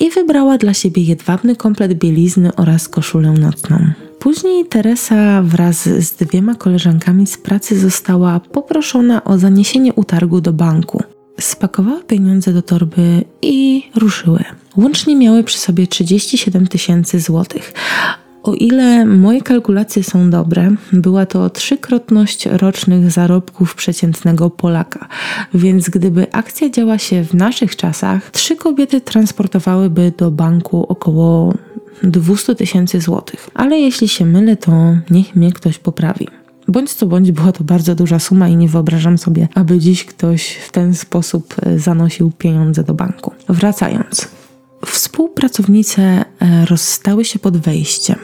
i 0.00 0.10
wybrała 0.10 0.58
dla 0.58 0.74
siebie 0.74 1.02
jedwabny 1.02 1.56
komplet 1.56 1.94
bielizny 1.94 2.54
oraz 2.56 2.88
koszulę 2.88 3.32
nocną. 3.32 4.03
Później 4.24 4.64
Teresa 4.64 5.42
wraz 5.42 5.82
z 5.82 6.12
dwiema 6.12 6.54
koleżankami 6.54 7.26
z 7.26 7.38
pracy 7.38 7.78
została 7.78 8.40
poproszona 8.40 9.24
o 9.24 9.38
zaniesienie 9.38 9.92
utargu 9.92 10.40
do 10.40 10.52
banku. 10.52 11.02
Spakowała 11.40 12.02
pieniądze 12.02 12.52
do 12.52 12.62
torby 12.62 13.24
i 13.42 13.82
ruszyły. 13.94 14.44
Łącznie 14.76 15.16
miały 15.16 15.44
przy 15.44 15.58
sobie 15.58 15.86
37 15.86 16.66
tysięcy 16.66 17.20
złotych, 17.20 17.72
o 18.42 18.54
ile 18.54 19.06
moje 19.06 19.42
kalkulacje 19.42 20.04
są 20.04 20.30
dobre, 20.30 20.70
była 20.92 21.26
to 21.26 21.50
trzykrotność 21.50 22.46
rocznych 22.46 23.10
zarobków 23.10 23.74
przeciętnego 23.74 24.50
Polaka, 24.50 25.08
więc 25.54 25.90
gdyby 25.90 26.32
akcja 26.32 26.70
działa 26.70 26.98
się 26.98 27.24
w 27.24 27.34
naszych 27.34 27.76
czasach, 27.76 28.30
trzy 28.30 28.56
kobiety 28.56 29.00
transportowałyby 29.00 30.12
do 30.18 30.30
banku 30.30 30.86
około 30.88 31.54
200 32.02 32.54
tysięcy 32.54 33.00
złotych. 33.00 33.50
Ale 33.54 33.78
jeśli 33.78 34.08
się 34.08 34.24
mylę, 34.24 34.56
to 34.56 34.72
niech 35.10 35.36
mnie 35.36 35.52
ktoś 35.52 35.78
poprawi. 35.78 36.28
Bądź 36.68 36.92
co 36.92 37.06
bądź, 37.06 37.32
była 37.32 37.52
to 37.52 37.64
bardzo 37.64 37.94
duża 37.94 38.18
suma 38.18 38.48
i 38.48 38.56
nie 38.56 38.68
wyobrażam 38.68 39.18
sobie, 39.18 39.48
aby 39.54 39.78
dziś 39.78 40.04
ktoś 40.04 40.46
w 40.46 40.72
ten 40.72 40.94
sposób 40.94 41.54
e, 41.62 41.78
zanosił 41.78 42.30
pieniądze 42.38 42.84
do 42.84 42.94
banku. 42.94 43.32
Wracając. 43.48 44.28
Współpracownice 44.86 46.02
e, 46.02 46.24
rozstały 46.66 47.24
się 47.24 47.38
pod 47.38 47.56
wejściem. 47.56 48.16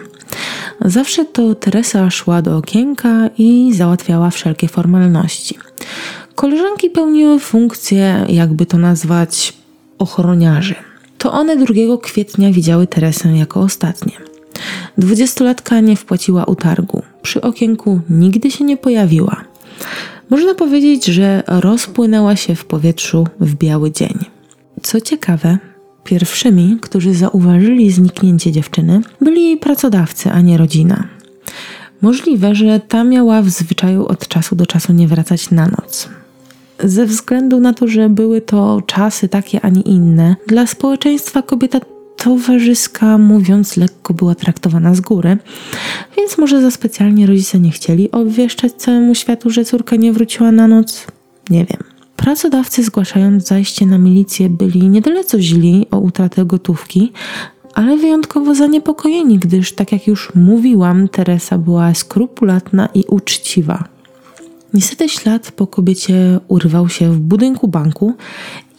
Zawsze 0.85 1.25
to 1.25 1.55
Teresa 1.55 2.11
szła 2.11 2.43
do 2.43 2.57
okienka 2.57 3.31
i 3.39 3.75
załatwiała 3.75 4.31
wszelkie 4.31 4.69
formalności. 4.69 5.59
Koleżanki 6.35 6.91
pełniły 6.91 7.39
funkcję, 7.39 8.27
jakby 8.29 8.67
to 8.67 8.79
nazwać, 8.79 9.53
ochroniarzy. 9.99 10.75
To 11.21 11.33
one 11.33 11.57
2 11.57 11.75
kwietnia 12.03 12.53
widziały 12.53 12.87
Teresę 12.87 13.37
jako 13.37 13.61
ostatnie. 13.61 14.13
Dwudziestolatka 14.99 15.81
nie 15.81 15.97
wpłaciła 15.97 16.45
utargu. 16.45 17.03
Przy 17.23 17.41
okienku 17.41 18.01
nigdy 18.11 18.51
się 18.51 18.65
nie 18.65 18.77
pojawiła. 18.77 19.45
Można 20.31 20.55
powiedzieć, 20.55 21.05
że 21.07 21.43
rozpłynęła 21.47 22.37
się 22.37 22.55
w 22.55 22.65
powietrzu 22.65 23.27
w 23.41 23.55
biały 23.55 23.91
dzień. 23.91 24.19
Co 24.83 25.01
ciekawe, 25.01 25.59
Pierwszymi, 26.05 26.79
którzy 26.83 27.15
zauważyli 27.15 27.91
zniknięcie 27.91 28.53
dziewczyny, 28.53 29.01
byli 29.21 29.45
jej 29.45 29.57
pracodawcy, 29.57 30.31
a 30.31 30.41
nie 30.41 30.59
rodzina. 30.59 31.09
Możliwe, 32.03 32.55
że 32.55 32.81
ta 32.81 33.05
miała 33.05 33.43
w 33.43 33.49
zwyczaju 33.49 34.07
od 34.07 34.29
czasu 34.29 34.57
do 34.57 34.67
czasu 34.67 34.93
nie 34.93 35.09
wracać 35.09 35.51
na 35.51 35.67
noc. 35.67 36.09
Ze 36.85 37.07
względu 37.07 37.61
na 37.61 37.73
to, 37.73 37.89
że 37.89 38.09
były 38.09 38.41
to 38.41 38.83
czasy 38.87 39.29
takie, 39.29 39.61
a 39.61 39.69
nie 39.69 39.83
inne, 39.83 40.37
dla 40.47 40.67
społeczeństwa 40.67 41.43
kobieta 41.43 41.81
towarzyska, 42.17 43.19
mówiąc 43.19 43.77
lekko, 43.77 44.15
była 44.15 44.35
traktowana 44.35 44.95
z 44.95 45.01
góry, 45.01 45.39
więc 46.17 46.39
może 46.39 46.63
za 46.63 46.71
specjalnie 46.71 47.27
rodzice 47.27 47.61
nie 47.61 47.71
chcieli 47.71 48.11
obwieszczać 48.11 48.73
całemu 48.73 49.15
światu, 49.15 49.51
że 49.51 49.65
córka 49.65 49.97
nie 49.97 50.13
wróciła 50.13 50.53
na 50.53 50.69
noc? 50.69 51.07
Nie 51.51 51.65
wiem. 51.65 51.79
Pracodawcy 52.17 52.83
zgłaszając 52.85 53.47
zajście 53.47 53.87
na 53.87 53.99
milicję 53.99 54.49
byli 54.49 54.89
niedaleco 54.89 55.41
źli 55.41 55.87
o 55.91 55.99
utratę 55.99 56.45
gotówki, 56.45 57.13
ale 57.75 57.97
wyjątkowo 57.97 58.55
zaniepokojeni, 58.55 59.39
gdyż, 59.39 59.73
tak 59.73 59.93
jak 59.93 60.07
już 60.07 60.35
mówiłam, 60.35 61.09
Teresa 61.09 61.59
była 61.59 61.95
skrupulatna 61.95 62.89
i 62.95 63.05
uczciwa. 63.09 63.85
Niestety 64.75 65.09
ślad 65.09 65.53
po 65.53 65.67
kobiecie 65.67 66.41
urwał 66.49 66.89
się 66.89 67.13
w 67.13 67.21
budynku 67.21 67.69
banku 67.69 68.15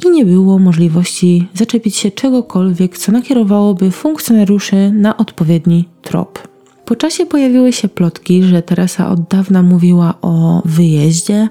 i 0.05 0.10
nie 0.10 0.25
było 0.25 0.60
możliwości 0.60 1.48
zaczepić 1.53 1.95
się 1.95 2.12
czegokolwiek, 2.12 2.98
co 2.98 3.12
nakierowałoby 3.12 3.91
funkcjonariuszy 3.91 4.91
na 4.91 5.17
odpowiedni 5.17 5.86
trop. 6.01 6.48
Po 6.86 6.95
czasie 6.95 7.25
pojawiły 7.25 7.74
się 7.74 7.88
plotki, 7.88 8.43
że 8.43 8.62
Teresa 8.62 9.10
od 9.10 9.21
dawna 9.21 9.63
mówiła 9.63 10.13
o 10.21 10.62
wyjeździe, 10.65 11.50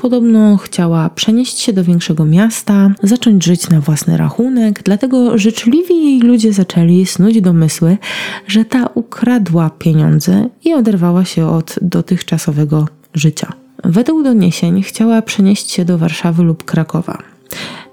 Podobno 0.00 0.56
chciała 0.56 1.10
przenieść 1.10 1.58
się 1.58 1.72
do 1.72 1.84
większego 1.84 2.24
miasta, 2.24 2.90
zacząć 3.02 3.44
żyć 3.44 3.68
na 3.68 3.80
własny 3.80 4.16
rachunek, 4.16 4.82
dlatego 4.82 5.38
życzliwi 5.38 6.04
jej 6.04 6.20
ludzie 6.20 6.52
zaczęli 6.52 7.06
snuć 7.06 7.40
domysły, 7.40 7.98
że 8.46 8.64
ta 8.64 8.86
ukradła 8.94 9.70
pieniądze 9.70 10.48
i 10.64 10.74
oderwała 10.74 11.24
się 11.24 11.46
od 11.46 11.74
dotychczasowego 11.82 12.86
życia. 13.14 13.52
Według 13.84 14.24
doniesień 14.24 14.82
chciała 14.82 15.22
przenieść 15.22 15.70
się 15.70 15.84
do 15.84 15.98
Warszawy 15.98 16.42
lub 16.42 16.64
Krakowa. 16.64 17.18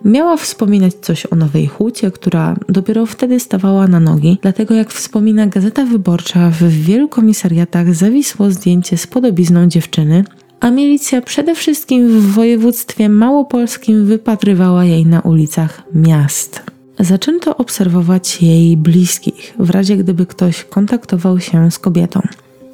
Miała 0.06 0.38
wspominać 0.38 0.94
coś 0.94 1.26
o 1.26 1.36
Nowej 1.36 1.68
Hucie, 1.68 2.12
która 2.12 2.56
dopiero 2.70 3.06
wtedy 3.06 3.40
stawała 3.40 3.88
na 3.88 4.00
nogi, 4.00 4.38
dlatego 4.42 4.74
jak 4.74 4.94
wspomina 4.94 5.48
Gazeta 5.48 5.86
Wyborcza, 5.86 6.50
w 6.50 6.64
wielu 6.64 7.08
komisariatach 7.08 7.96
zawisło 7.96 8.52
zdjęcie 8.52 8.98
z 8.98 9.08
podobizną 9.08 9.68
dziewczyny, 9.68 10.24
a 10.60 10.70
milicja 10.70 11.22
przede 11.22 11.56
wszystkim 11.56 12.08
w 12.08 12.34
województwie 12.34 13.10
małopolskim 13.10 14.06
wypatrywała 14.06 14.86
jej 14.86 15.06
na 15.06 15.22
ulicach 15.22 15.84
miast. 15.94 16.62
Zaczęto 17.00 17.58
obserwować 17.58 18.42
jej 18.42 18.78
bliskich, 18.78 19.54
w 19.60 19.70
razie 19.70 19.98
gdyby 19.98 20.26
ktoś 20.26 20.64
kontaktował 20.64 21.40
się 21.40 21.72
z 21.72 21.80
kobietą. 21.80 22.22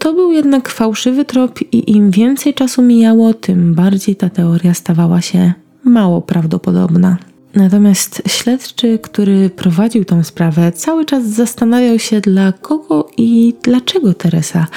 To 0.04 0.14
był 0.14 0.32
jednak 0.32 0.70
fałszywy 0.70 1.26
trop 1.26 1.60
i 1.72 1.92
im 1.92 2.12
więcej 2.12 2.54
czasu 2.54 2.82
mijało, 2.82 3.34
tym 3.34 3.76
bardziej 3.76 4.16
ta 4.16 4.30
teoria 4.30 4.74
stawała 4.74 5.22
się 5.22 5.54
mało 5.84 6.22
prawdopodobna. 6.22 7.18
Natomiast 7.56 8.22
śledczy, 8.28 9.00
który 9.00 9.50
prowadził 9.50 10.06
tą 10.06 10.24
sprawę, 10.24 10.72
cały 10.72 11.06
czas 11.06 11.24
zastanawiał 11.24 12.00
się, 12.00 12.22
dla 12.22 12.52
kogo 12.52 13.08
i 13.18 13.54
dlaczego 13.64 14.14
Teresa 14.14 14.68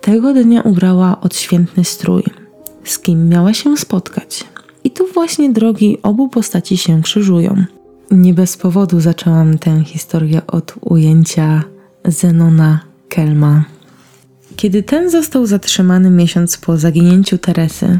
tego 0.00 0.34
dnia 0.34 0.62
ubrała 0.62 1.20
odświętny 1.20 1.84
strój 1.84 2.22
z 2.84 2.98
kim 2.98 3.28
miała 3.28 3.54
się 3.54 3.76
spotkać. 3.76 4.44
I 4.84 4.90
tu 4.90 5.06
właśnie 5.14 5.50
drogi 5.52 5.98
obu 6.02 6.28
postaci 6.28 6.76
się 6.76 7.02
krzyżują. 7.02 7.64
Nie 8.10 8.34
bez 8.34 8.56
powodu 8.56 9.00
zaczęłam 9.00 9.58
tę 9.58 9.84
historię 9.84 10.40
od 10.46 10.74
ujęcia 10.80 11.62
Zenona 12.04 12.80
Kelma. 13.08 13.75
Kiedy 14.56 14.82
ten 14.82 15.10
został 15.10 15.46
zatrzymany 15.46 16.10
miesiąc 16.10 16.56
po 16.56 16.76
zaginięciu 16.76 17.38
Teresy, 17.38 17.98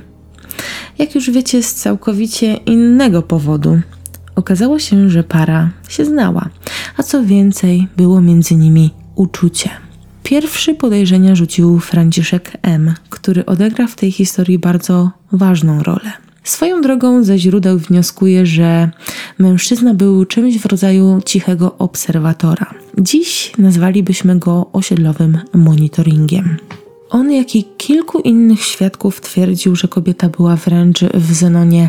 jak 0.99 1.15
już 1.15 1.31
wiecie, 1.31 1.63
z 1.63 1.75
całkowicie 1.75 2.55
innego 2.55 3.23
powodu, 3.23 3.81
okazało 4.37 4.79
się, 4.79 5.11
że 5.11 5.25
para 5.25 5.71
się 5.89 6.05
znała, 6.05 6.49
a 6.97 7.03
co 7.03 7.25
więcej, 7.25 7.89
było 7.97 8.21
między 8.21 8.55
nimi 8.55 8.91
uczucie. 9.15 9.71
Pierwszy 10.23 10.75
podejrzenia 10.75 11.35
rzucił 11.35 11.81
Franciszek 11.81 12.57
M., 12.63 12.95
który 13.11 13.47
odegra 13.47 13.87
w 13.87 13.97
tej 13.97 14.13
historii 14.13 14.59
bardzo 14.59 15.11
ważną 15.33 15.83
rolę. 15.83 16.26
Swoją 16.47 16.81
drogą 16.81 17.25
ze 17.25 17.39
źródeł 17.39 17.79
wnioskuję, 17.79 18.47
że 18.47 18.91
mężczyzna 19.39 19.95
był 19.95 20.25
czymś 20.25 20.59
w 20.59 20.67
rodzaju 20.67 21.21
cichego 21.25 21.79
obserwatora. 21.79 22.75
Dziś 22.99 23.53
nazwalibyśmy 23.59 24.39
go 24.39 24.67
osiedlowym 24.73 25.39
monitoringiem. 25.55 26.57
On, 27.11 27.33
jak 27.33 27.57
i 27.57 27.65
kilku 27.77 28.21
innych 28.21 28.65
świadków, 28.65 29.21
twierdził, 29.21 29.77
że 29.77 29.89
kobieta 29.89 30.29
była 30.29 30.57
wręcz 30.57 31.01
w 31.01 31.33
Zenonie 31.33 31.89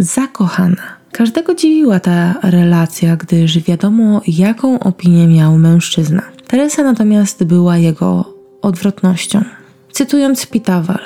zakochana. 0.00 0.82
Każdego 1.12 1.54
dziwiła 1.54 2.00
ta 2.00 2.34
relacja, 2.42 3.16
gdyż 3.16 3.58
wiadomo, 3.58 4.20
jaką 4.26 4.80
opinię 4.80 5.26
miał 5.26 5.58
mężczyzna. 5.58 6.22
Teresa 6.46 6.82
natomiast 6.82 7.44
była 7.44 7.78
jego 7.78 8.34
odwrotnością. 8.62 9.44
Cytując 9.92 10.46
Pitawal, 10.46 11.00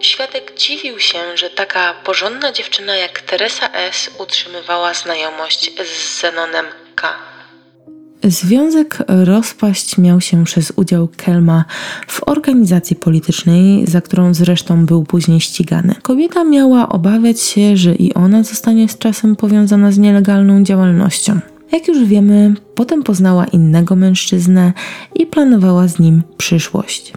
Świadek 0.00 0.52
dziwił 0.58 0.98
się, 0.98 1.18
że 1.34 1.50
taka 1.50 1.94
porządna 2.04 2.52
dziewczyna 2.52 2.96
jak 2.96 3.20
Teresa 3.20 3.68
S. 3.72 4.10
utrzymywała 4.18 4.94
znajomość 4.94 5.72
z 5.84 6.20
Zenonem 6.20 6.66
K. 6.94 7.08
Związek 8.24 8.98
rozpaść 9.08 9.98
miał 9.98 10.20
się 10.20 10.44
przez 10.44 10.72
udział 10.76 11.08
Kelma 11.16 11.64
w 12.06 12.22
organizacji 12.22 12.96
politycznej, 12.96 13.86
za 13.86 14.00
którą 14.00 14.34
zresztą 14.34 14.86
był 14.86 15.04
później 15.04 15.40
ścigany. 15.40 15.94
Kobieta 16.02 16.44
miała 16.44 16.88
obawiać 16.88 17.40
się, 17.40 17.76
że 17.76 17.94
i 17.94 18.14
ona 18.14 18.42
zostanie 18.42 18.88
z 18.88 18.98
czasem 18.98 19.36
powiązana 19.36 19.92
z 19.92 19.98
nielegalną 19.98 20.62
działalnością. 20.62 21.40
Jak 21.72 21.88
już 21.88 22.04
wiemy, 22.04 22.54
potem 22.74 23.02
poznała 23.02 23.44
innego 23.44 23.96
mężczyznę 23.96 24.72
i 25.14 25.26
planowała 25.26 25.88
z 25.88 25.98
nim 25.98 26.22
przyszłość. 26.36 27.12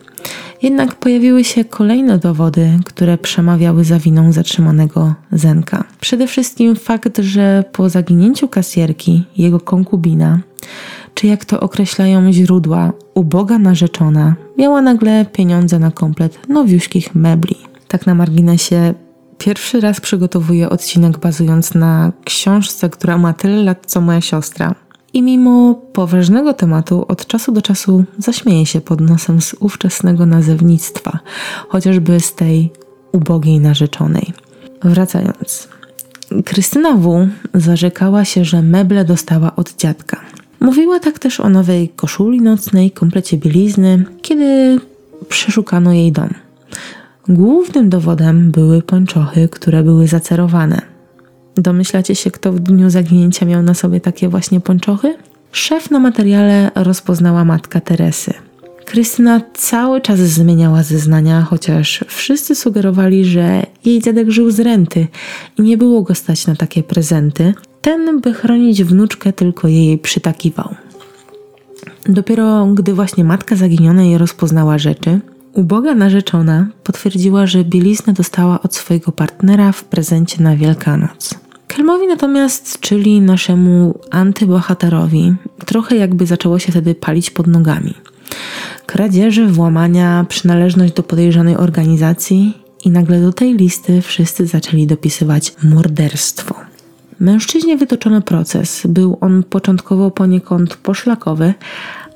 Jednak 0.62 0.96
pojawiły 0.96 1.44
się 1.44 1.66
kolejne 1.66 2.18
dowody, 2.18 2.80
które 2.86 3.18
przemawiały 3.18 3.84
za 3.84 4.00
winą 4.00 4.32
zatrzymanego 4.32 5.14
Zenka. 5.32 5.84
Przede 6.00 6.28
wszystkim 6.28 6.76
fakt, 6.76 7.18
że 7.18 7.64
po 7.72 7.90
zaginięciu 7.90 8.48
kasjerki, 8.48 9.26
jego 9.38 9.60
konkubina, 9.60 10.40
czy 11.14 11.28
jak 11.28 11.46
to 11.46 11.60
określają 11.60 12.34
źródła, 12.34 12.94
uboga 13.14 13.60
narzeczona, 13.60 14.36
miała 14.58 14.82
nagle 14.82 15.26
pieniądze 15.26 15.80
na 15.80 15.92
komplet 15.92 16.50
nowiuśkich 16.50 17.16
mebli. 17.16 17.56
Tak 17.88 18.06
na 18.06 18.16
marginesie, 18.16 18.94
pierwszy 19.38 19.82
raz 19.82 20.02
przygotowuję 20.02 20.70
odcinek 20.70 21.18
bazując 21.18 21.74
na 21.74 22.12
książce, 22.26 22.90
która 22.90 23.18
ma 23.18 23.34
tyle 23.34 23.64
lat 23.64 23.84
co 23.86 24.02
moja 24.02 24.22
siostra. 24.22 24.76
I 25.18 25.22
mimo 25.22 25.76
poważnego 25.94 26.54
tematu 26.54 27.06
od 27.08 27.28
czasu 27.28 27.52
do 27.52 27.62
czasu 27.62 28.04
zaśmieje 28.18 28.66
się 28.66 28.82
pod 28.82 29.02
nosem 29.02 29.42
z 29.42 29.56
ówczesnego 29.60 30.26
nazewnictwa, 30.26 31.20
chociażby 31.70 32.20
z 32.20 32.36
tej 32.36 32.72
ubogiej 33.12 33.60
narzeczonej. 33.60 34.34
Wracając. 34.84 35.68
Krystyna 36.46 36.94
W. 36.94 37.28
zarzekała 37.54 38.26
się, 38.26 38.46
że 38.46 38.62
meble 38.62 39.06
dostała 39.06 39.56
od 39.56 39.76
dziadka. 39.76 40.22
Mówiła 40.60 41.00
tak 41.00 41.20
też 41.20 41.40
o 41.40 41.50
nowej 41.50 41.90
koszuli 41.90 42.42
nocnej, 42.42 42.92
komplecie 42.92 43.38
bielizny, 43.38 44.06
kiedy 44.22 44.80
przeszukano 45.30 45.94
jej 45.94 46.12
dom. 46.12 46.30
Głównym 47.30 47.90
dowodem 47.90 48.52
były 48.52 48.82
pończochy, 48.82 49.50
które 49.50 49.84
były 49.84 50.08
zacerowane. 50.08 50.97
Domyślacie 51.58 52.16
się, 52.16 52.32
kto 52.32 52.52
w 52.52 52.60
dniu 52.60 52.90
zaginięcia 52.90 53.46
miał 53.46 53.64
na 53.64 53.74
sobie 53.74 54.02
takie 54.02 54.30
właśnie 54.30 54.60
pończochy? 54.60 55.16
Szef 55.52 55.92
na 55.92 56.00
materiale 56.00 56.72
rozpoznała 56.76 57.46
matka 57.46 57.82
Teresy. 57.82 58.34
Krystyna 58.86 59.42
cały 59.54 60.02
czas 60.02 60.20
zmieniała 60.20 60.84
zeznania, 60.84 61.42
chociaż 61.42 62.06
wszyscy 62.08 62.56
sugerowali, 62.56 63.26
że 63.26 63.66
jej 63.86 64.02
dziadek 64.02 64.32
żył 64.32 64.52
z 64.52 64.60
renty 64.60 65.08
i 65.58 65.62
nie 65.62 65.78
było 65.78 66.02
go 66.02 66.16
stać 66.16 66.48
na 66.48 66.56
takie 66.56 66.84
prezenty. 66.84 67.54
Ten, 67.82 68.22
by 68.22 68.34
chronić 68.34 68.84
wnuczkę, 68.84 69.34
tylko 69.34 69.68
jej 69.68 69.98
przytakiwał. 69.98 70.76
Dopiero 72.10 72.66
gdy 72.66 72.94
właśnie 72.94 73.24
matka 73.24 73.56
zaginionej 73.56 74.18
rozpoznała 74.18 74.78
rzeczy, 74.78 75.20
uboga 75.54 75.96
narzeczona 75.96 76.68
potwierdziła, 76.84 77.48
że 77.48 77.64
bieliznę 77.64 78.14
dostała 78.14 78.62
od 78.62 78.76
swojego 78.76 79.12
partnera 79.12 79.72
w 79.72 79.84
prezencie 79.84 80.44
na 80.44 80.56
Wielkanoc. 80.56 81.47
Kelmowi 81.78 82.08
natomiast, 82.08 82.80
czyli 82.80 83.22
naszemu 83.22 84.00
antybohaterowi, 84.12 85.36
trochę 85.66 85.96
jakby 85.96 86.26
zaczęło 86.26 86.60
się 86.60 86.72
wtedy 86.72 86.96
palić 86.96 87.30
pod 87.30 87.48
nogami. 87.48 87.94
Kradzieże, 88.86 89.48
włamania, 89.48 90.26
przynależność 90.30 90.94
do 90.94 91.04
podejrzanej 91.04 91.58
organizacji 91.58 92.58
i 92.86 92.90
nagle 92.92 93.22
do 93.22 93.34
tej 93.34 93.54
listy 93.54 94.02
wszyscy 94.02 94.48
zaczęli 94.48 94.88
dopisywać 94.88 95.54
morderstwo. 95.64 96.56
Mężczyźnie 97.20 97.78
wytoczono 97.78 98.22
proces. 98.22 98.82
Był 98.90 99.18
on 99.22 99.44
początkowo 99.44 100.12
poniekąd 100.12 100.76
poszlakowy, 100.76 101.54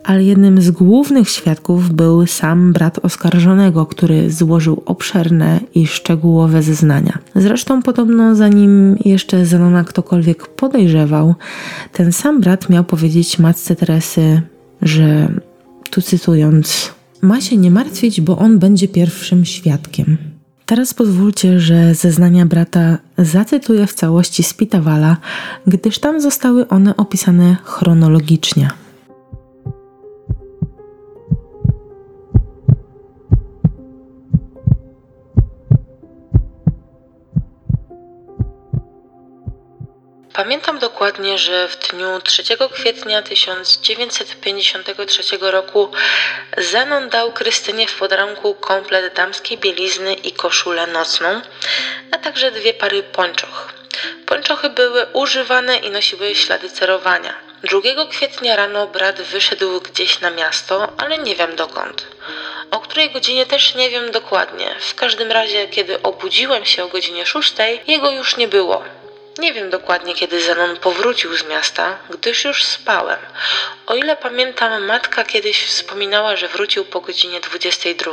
ale 0.04 0.24
jednym 0.24 0.62
z 0.62 0.72
głównych 0.72 1.30
świadków 1.30 1.94
był 1.94 2.28
sam 2.28 2.74
brat 2.74 3.00
oskarżonego, 3.06 3.86
który 3.86 4.32
złożył 4.32 4.84
obszerne 4.86 5.60
i 5.76 5.88
szczegółowe 5.88 6.64
zeznania. 6.64 7.18
Zresztą 7.36 7.82
podobno 7.82 8.36
zanim 8.36 8.98
jeszcze 9.06 9.46
Zenona 9.46 9.84
ktokolwiek 9.84 10.48
podejrzewał, 10.48 11.36
ten 11.94 12.12
sam 12.12 12.42
brat 12.42 12.70
miał 12.70 12.84
powiedzieć 12.84 13.40
matce 13.40 13.76
Teresy, 13.76 14.42
że 14.82 15.32
tu 15.90 16.02
cytując, 16.02 16.92
ma 17.22 17.42
się 17.42 17.58
nie 17.58 17.72
martwić, 17.72 18.22
bo 18.22 18.38
on 18.38 18.60
będzie 18.60 18.88
pierwszym 18.88 19.46
świadkiem. 19.46 20.18
Teraz 20.66 20.94
pozwólcie, 20.94 21.60
że 21.60 21.96
zeznania 21.96 22.46
brata 22.46 22.98
zacytuję 23.18 23.88
w 23.88 23.94
całości 23.94 24.44
z 24.44 24.54
Pitawala, 24.54 25.18
gdyż 25.68 26.00
tam 26.00 26.22
zostały 26.22 26.68
one 26.68 26.98
opisane 26.98 27.58
chronologicznie. 27.64 28.70
Pamiętam 40.42 40.80
dokładnie, 40.80 41.38
że 41.38 41.68
w 41.68 41.78
dniu 41.78 42.22
3 42.24 42.44
kwietnia 42.74 43.22
1953 43.22 45.24
roku 45.42 45.92
Zenon 46.58 47.10
dał 47.10 47.32
Krystynie 47.32 47.88
w 47.88 47.96
podarunku 47.96 48.56
komplet 48.56 49.14
damskiej 49.14 49.58
bielizny 49.58 50.14
i 50.14 50.32
koszulę 50.32 50.88
nocną, 50.88 51.42
a 52.12 52.18
także 52.18 52.52
dwie 52.52 52.74
pary 52.74 53.04
pończoch. 53.04 53.74
Pończochy 54.26 54.70
były 54.70 55.06
używane 55.14 55.78
i 55.78 55.90
nosiły 55.90 56.36
ślady 56.36 56.70
cerowania. 56.70 57.34
2 57.64 57.80
kwietnia 58.10 58.56
rano 58.56 58.88
brat 58.88 59.22
wyszedł 59.22 59.82
gdzieś 59.82 60.20
na 60.20 60.30
miasto, 60.30 60.94
ale 60.98 61.18
nie 61.18 61.36
wiem 61.36 61.56
dokąd. 61.56 62.08
O 62.72 62.80
której 62.80 63.12
godzinie 63.12 63.46
też 63.46 63.76
nie 63.76 63.90
wiem 63.90 64.12
dokładnie. 64.12 64.76
W 64.80 64.96
każdym 64.96 65.32
razie, 65.32 65.68
kiedy 65.68 66.02
obudziłem 66.02 66.66
się 66.66 66.84
o 66.84 66.88
godzinie 66.88 67.26
6, 67.26 67.54
jego 67.88 68.12
już 68.12 68.38
nie 68.38 68.48
było. 68.48 68.84
Nie 69.38 69.54
wiem 69.54 69.70
dokładnie, 69.70 70.16
kiedy 70.16 70.42
Zenon 70.42 70.78
powrócił 70.78 71.38
z 71.38 71.48
miasta, 71.48 71.98
gdyż 72.10 72.44
już 72.44 72.64
spałem. 72.64 73.20
O 73.88 73.96
ile 73.96 74.18
pamiętam, 74.18 74.86
matka 74.86 75.24
kiedyś 75.24 75.66
wspominała, 75.66 76.36
że 76.36 76.48
wrócił 76.48 76.86
po 76.86 77.02
godzinie 77.02 77.40
22. 77.40 78.12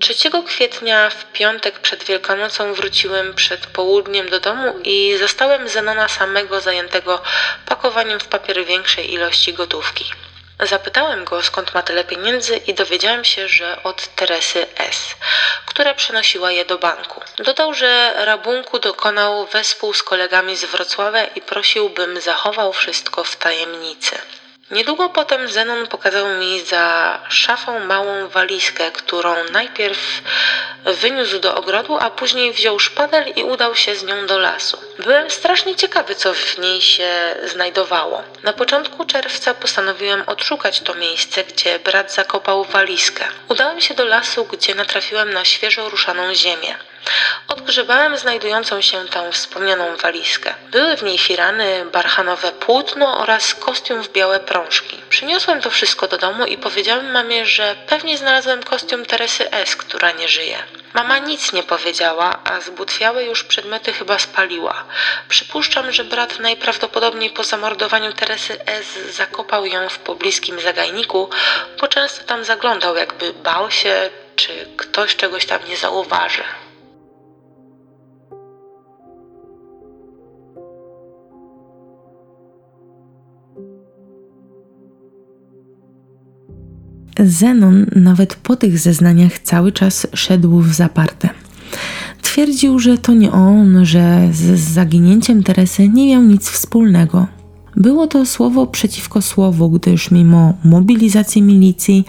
3 0.00 0.14
kwietnia 0.46 1.10
w 1.10 1.32
piątek 1.32 1.78
przed 1.78 2.04
Wielkanocą 2.04 2.74
wróciłem 2.74 3.34
przed 3.34 3.66
południem 3.66 4.28
do 4.28 4.40
domu 4.40 4.80
i 4.84 5.16
zastałem 5.18 5.68
Zenona 5.68 6.08
samego 6.08 6.60
zajętego 6.60 7.22
pakowaniem 7.66 8.20
w 8.20 8.28
papier 8.28 8.64
większej 8.64 9.12
ilości 9.12 9.52
gotówki. 9.52 10.04
Zapytałem 10.62 11.24
go, 11.24 11.42
skąd 11.42 11.74
ma 11.74 11.82
tyle 11.82 12.04
pieniędzy 12.04 12.56
i 12.56 12.74
dowiedziałem 12.74 13.24
się, 13.24 13.48
że 13.48 13.82
od 13.82 14.14
Teresy 14.14 14.66
S., 14.76 15.14
która 15.66 15.94
przenosiła 15.94 16.50
je 16.52 16.64
do 16.64 16.78
banku. 16.78 17.20
Dodał, 17.36 17.74
że 17.74 18.12
rabunku 18.16 18.78
dokonał 18.78 19.46
wespół 19.46 19.94
z 19.94 20.02
kolegami 20.02 20.56
z 20.56 20.64
Wrocławia 20.64 21.24
i 21.24 21.40
prosił, 21.40 21.90
bym 21.90 22.20
zachował 22.20 22.72
wszystko 22.72 23.24
w 23.24 23.36
tajemnicy. 23.36 24.18
Niedługo 24.70 25.08
potem 25.08 25.48
Zenon 25.48 25.86
pokazał 25.86 26.28
mi 26.28 26.60
za 26.60 27.18
szafą 27.28 27.80
małą 27.80 28.28
walizkę, 28.28 28.90
którą 28.90 29.34
najpierw 29.52 30.22
wyniósł 30.84 31.38
do 31.38 31.54
ogrodu, 31.54 31.98
a 32.00 32.10
później 32.10 32.52
wziął 32.52 32.78
szpadel 32.78 33.32
i 33.36 33.42
udał 33.42 33.76
się 33.76 33.96
z 33.96 34.04
nią 34.04 34.26
do 34.26 34.38
lasu. 34.38 34.78
Byłem 34.98 35.30
strasznie 35.30 35.76
ciekawy, 35.76 36.14
co 36.14 36.34
w 36.34 36.58
niej 36.58 36.82
się 36.82 37.10
znajdowało. 37.44 38.22
Na 38.42 38.52
początku 38.52 39.04
czerwca 39.04 39.54
postanowiłem 39.54 40.22
odszukać 40.26 40.80
to 40.80 40.94
miejsce, 40.94 41.44
gdzie 41.44 41.78
brat 41.78 42.14
zakopał 42.14 42.64
walizkę. 42.64 43.24
Udałem 43.48 43.80
się 43.80 43.94
do 43.94 44.04
lasu, 44.04 44.44
gdzie 44.44 44.74
natrafiłem 44.74 45.32
na 45.32 45.44
świeżo 45.44 45.88
ruszaną 45.88 46.34
ziemię. 46.34 46.74
Odgrzebałem 47.48 48.16
znajdującą 48.16 48.80
się 48.80 49.08
tam 49.08 49.32
wspomnianą 49.32 49.96
walizkę. 49.96 50.54
Były 50.70 50.96
w 50.96 51.02
niej 51.02 51.18
firany, 51.18 51.84
barchanowe 51.92 52.52
płótno 52.52 53.18
oraz 53.18 53.54
kostium 53.54 54.02
w 54.02 54.12
białe 54.12 54.40
prążki. 54.40 55.00
Przyniosłem 55.08 55.60
to 55.60 55.70
wszystko 55.70 56.08
do 56.08 56.18
domu 56.18 56.44
i 56.44 56.58
powiedziałem 56.58 57.12
mamie, 57.12 57.46
że 57.46 57.76
pewnie 57.86 58.18
znalazłem 58.18 58.62
kostium 58.62 59.06
Teresy 59.06 59.50
S., 59.50 59.76
która 59.76 60.10
nie 60.10 60.28
żyje. 60.28 60.62
Mama 60.94 61.18
nic 61.18 61.52
nie 61.52 61.62
powiedziała, 61.62 62.38
a 62.44 62.60
zbutwiałe 62.60 63.24
już 63.24 63.44
przedmioty 63.44 63.92
chyba 63.92 64.18
spaliła. 64.18 64.84
Przypuszczam, 65.28 65.92
że 65.92 66.04
brat 66.04 66.38
najprawdopodobniej 66.38 67.30
po 67.30 67.44
zamordowaniu 67.44 68.12
Teresy 68.12 68.64
S. 68.66 69.14
zakopał 69.16 69.66
ją 69.66 69.88
w 69.88 69.98
pobliskim 69.98 70.60
zagajniku, 70.60 71.30
bo 71.80 71.88
często 71.88 72.24
tam 72.24 72.44
zaglądał, 72.44 72.96
jakby 72.96 73.32
bał 73.32 73.70
się, 73.70 74.10
czy 74.36 74.66
ktoś 74.76 75.16
czegoś 75.16 75.46
tam 75.46 75.60
nie 75.68 75.76
zauważy. 75.76 76.44
Zenon 87.24 87.86
nawet 87.96 88.34
po 88.34 88.56
tych 88.56 88.78
zeznaniach 88.78 89.38
cały 89.38 89.72
czas 89.72 90.06
szedł 90.14 90.60
w 90.60 90.74
zaparte. 90.74 91.28
Twierdził, 92.22 92.78
że 92.78 92.98
to 92.98 93.14
nie 93.14 93.32
on, 93.32 93.84
że 93.84 94.28
z 94.32 94.60
zaginięciem 94.60 95.42
Teresy 95.42 95.88
nie 95.88 96.08
miał 96.08 96.22
nic 96.22 96.48
wspólnego. 96.48 97.26
Było 97.76 98.06
to 98.06 98.26
słowo 98.26 98.66
przeciwko 98.66 99.22
słowu, 99.22 99.70
gdyż 99.70 100.10
mimo 100.10 100.54
mobilizacji 100.64 101.42
milicji 101.42 102.04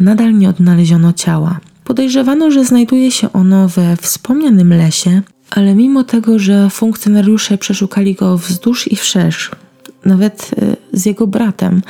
nadal 0.00 0.38
nie 0.38 0.48
odnaleziono 0.48 1.12
ciała. 1.12 1.60
Podejrzewano, 1.84 2.50
że 2.50 2.64
znajduje 2.64 3.10
się 3.10 3.32
ono 3.32 3.68
we 3.68 3.96
wspomnianym 3.96 4.74
lesie, 4.74 5.22
ale 5.50 5.74
mimo 5.74 6.04
tego, 6.04 6.38
że 6.38 6.70
funkcjonariusze 6.70 7.58
przeszukali 7.58 8.14
go 8.14 8.38
wzdłuż 8.38 8.92
i 8.92 8.96
wszerz, 8.96 9.50
nawet 10.04 10.50
y, 10.52 10.76
z 10.92 11.06
jego 11.06 11.26
bratem, 11.26 11.82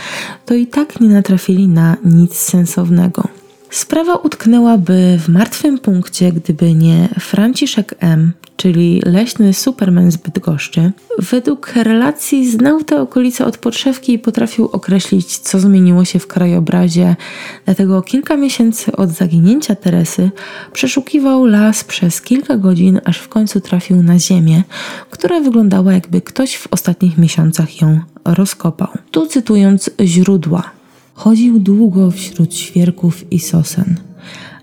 to 0.47 0.55
i 0.55 0.67
tak 0.67 1.01
nie 1.01 1.09
natrafili 1.09 1.69
na 1.69 1.97
nic 2.05 2.37
sensownego. 2.37 3.38
Sprawa 3.71 4.17
utknęłaby 4.17 5.19
w 5.19 5.29
martwym 5.29 5.79
punkcie, 5.79 6.33
gdyby 6.33 6.75
nie 6.75 7.09
Franciszek 7.21 7.95
M., 8.01 8.33
czyli 8.57 9.03
leśny 9.07 9.55
superman 9.55 10.13
z 10.13 10.17
Bydgoszczy. 10.17 10.93
Według 11.19 11.73
relacji 11.77 12.51
znał 12.51 12.85
te 12.85 13.01
okolice 13.01 13.45
od 13.45 13.59
podszewki 13.59 14.13
i 14.13 14.19
potrafił 14.19 14.67
określić, 14.67 15.39
co 15.39 15.61
zmieniło 15.61 16.05
się 16.05 16.19
w 16.19 16.27
krajobrazie. 16.27 17.17
Dlatego 17.65 18.03
kilka 18.03 18.37
miesięcy 18.37 18.97
od 18.97 19.11
zaginięcia 19.11 19.75
Teresy 19.75 20.31
przeszukiwał 20.73 21.45
las 21.47 21.85
przez 21.85 22.23
kilka 22.23 22.57
godzin, 22.57 23.01
aż 23.05 23.19
w 23.19 23.29
końcu 23.29 23.61
trafił 23.61 24.03
na 24.03 24.19
ziemię, 24.19 24.63
która 25.11 25.41
wyglądała 25.41 25.93
jakby 25.93 26.21
ktoś 26.21 26.57
w 26.57 26.69
ostatnich 26.71 27.19
miesiącach 27.19 27.81
ją 27.81 28.01
rozkopał. 28.25 28.89
Tu 29.11 29.27
cytując 29.27 29.91
źródła. 30.01 30.78
Chodził 31.19 31.61
długo 31.61 32.11
wśród 32.11 32.55
świerków 32.55 33.33
i 33.33 33.39
sosen, 33.39 33.97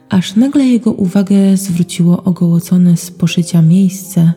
aż 0.09 0.35
nagle 0.35 0.65
jego 0.65 0.91
uwagę 0.91 1.57
zwróciło 1.57 2.23
ogołocone 2.23 2.97
z 2.97 3.11
poszycia 3.11 3.61
miejsce 3.61 4.33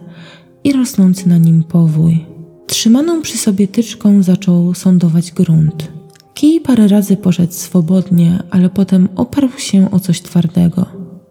i 0.64 0.72
rosnący 0.72 1.28
na 1.28 1.38
nim 1.38 1.62
powój. 1.62 2.26
Trzymaną 2.66 3.22
przy 3.22 3.38
sobie 3.38 3.68
tyczką 3.68 4.22
zaczął 4.22 4.74
sądować 4.74 5.32
grunt. 5.32 5.92
Kij 6.34 6.60
parę 6.60 6.88
razy 6.88 7.16
poszedł 7.16 7.52
swobodnie, 7.52 8.38
ale 8.50 8.68
potem 8.68 9.08
oparł 9.16 9.50
się 9.58 9.90
o 9.90 10.00
coś 10.00 10.22
twardego. 10.22 10.86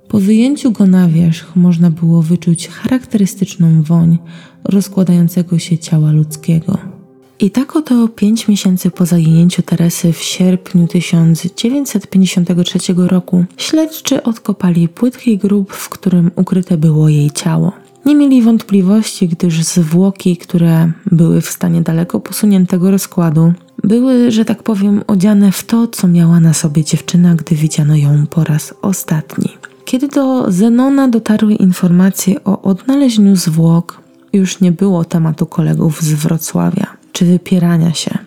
Po 0.08 0.20
wyjęciu 0.20 0.72
go 0.72 0.86
na 0.86 1.08
wierzch 1.10 1.56
można 1.56 1.92
było 1.92 2.22
wyczuć 2.22 2.68
charakterystyczną 2.68 3.84
woń 3.84 4.18
rozkładającego 4.64 5.60
się 5.60 5.78
ciała 5.78 6.12
ludzkiego. 6.12 6.97
I 7.40 7.52
tak 7.52 7.76
oto 7.76 8.08
pięć 8.08 8.48
miesięcy 8.48 8.92
po 8.92 9.06
zaginięciu 9.06 9.62
Teresy 9.62 10.14
w 10.14 10.22
sierpniu 10.22 10.88
1953 10.88 12.80
roku 12.98 13.46
śledczy 13.58 14.24
odkopali 14.24 14.88
płytki 14.88 15.38
grób, 15.38 15.74
w 15.74 15.90
którym 15.90 16.32
ukryte 16.36 16.78
było 16.78 17.10
jej 17.10 17.32
ciało. 17.32 17.72
Nie 18.06 18.16
mieli 18.16 18.42
wątpliwości, 18.42 19.28
gdyż 19.28 19.64
zwłoki, 19.64 20.38
które 20.38 20.92
były 21.12 21.42
w 21.42 21.50
stanie 21.50 21.82
daleko 21.82 22.20
posuniętego 22.20 22.92
rozkładu, 22.92 23.54
były, 23.84 24.32
że 24.32 24.46
tak 24.46 24.64
powiem, 24.64 25.04
odziane 25.08 25.52
w 25.52 25.64
to, 25.64 25.88
co 25.88 26.08
miała 26.08 26.40
na 26.40 26.54
sobie 26.54 26.84
dziewczyna, 26.84 27.36
gdy 27.36 27.56
widziano 27.56 27.96
ją 27.96 28.28
po 28.30 28.44
raz 28.44 28.74
ostatni. 28.82 29.50
Kiedy 29.86 30.08
do 30.08 30.52
Zenona 30.52 31.08
dotarły 31.08 31.54
informacje 31.54 32.44
o 32.44 32.62
odnalezieniu 32.62 33.36
zwłok, 33.36 34.02
już 34.34 34.60
nie 34.62 34.72
było 34.72 35.06
tematu 35.06 35.46
kolegów 35.46 36.02
z 36.02 36.14
Wrocławia 36.14 36.98
czy 37.18 37.26
wypierania 37.26 37.94
się. 37.94 38.18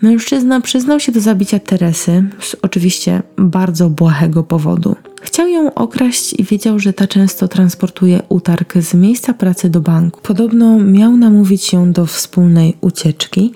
Mężczyzna 0.00 0.60
przyznał 0.60 1.00
się 1.00 1.12
do 1.12 1.20
zabicia 1.20 1.58
Teresy 1.58 2.24
z 2.40 2.56
oczywiście 2.62 3.22
bardzo 3.36 3.90
błahego 3.90 4.42
powodu. 4.42 4.96
Chciał 5.22 5.48
ją 5.48 5.74
okraść 5.74 6.34
i 6.40 6.44
wiedział, 6.44 6.78
że 6.78 6.92
ta 6.92 7.06
często 7.06 7.48
transportuje 7.48 8.22
utarg 8.28 8.74
z 8.78 8.94
miejsca 8.94 9.34
pracy 9.34 9.68
do 9.70 9.80
banku. 9.80 10.20
Podobno 10.22 10.78
miał 10.78 11.16
namówić 11.16 11.72
ją 11.72 11.92
do 11.92 12.06
wspólnej 12.06 12.76
ucieczki 12.80 13.52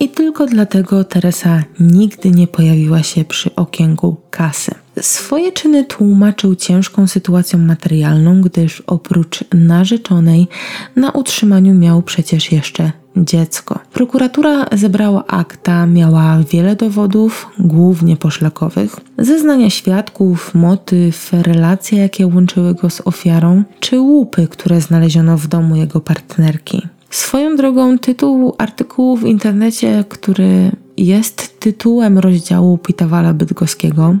i 0.00 0.08
tylko 0.08 0.46
dlatego 0.46 1.04
Teresa 1.04 1.62
nigdy 1.80 2.30
nie 2.30 2.46
pojawiła 2.46 3.02
się 3.02 3.24
przy 3.24 3.54
okienku 3.54 4.16
kasy. 4.30 4.74
Swoje 5.00 5.52
czyny 5.52 5.84
tłumaczył 5.84 6.56
ciężką 6.56 7.06
sytuacją 7.06 7.58
materialną, 7.58 8.40
gdyż 8.40 8.82
oprócz 8.86 9.44
narzeczonej 9.54 10.48
na 10.96 11.10
utrzymaniu 11.10 11.74
miał 11.74 12.02
przecież 12.02 12.52
jeszcze 12.52 12.92
dziecko. 13.16 13.78
Prokuratura 13.92 14.66
zebrała 14.72 15.26
akta, 15.26 15.86
miała 15.86 16.38
wiele 16.50 16.76
dowodów, 16.76 17.46
głównie 17.58 18.16
poszlakowych, 18.16 18.96
zeznania 19.18 19.70
świadków, 19.70 20.54
motyw, 20.54 21.32
relacje, 21.32 21.98
jakie 21.98 22.26
łączyły 22.26 22.74
go 22.74 22.90
z 22.90 23.00
ofiarą, 23.04 23.62
czy 23.80 24.00
łupy, 24.00 24.48
które 24.48 24.80
znaleziono 24.80 25.36
w 25.36 25.46
domu 25.46 25.76
jego 25.76 26.00
partnerki. 26.00 26.82
Swoją 27.10 27.56
drogą 27.56 27.98
tytuł 27.98 28.54
artykułu 28.58 29.16
w 29.16 29.24
internecie, 29.24 30.04
który 30.08 30.70
jest 30.96 31.60
tytułem 31.60 32.18
rozdziału 32.18 32.78
Pitawala 32.78 33.34
Bydgoskiego, 33.34 34.16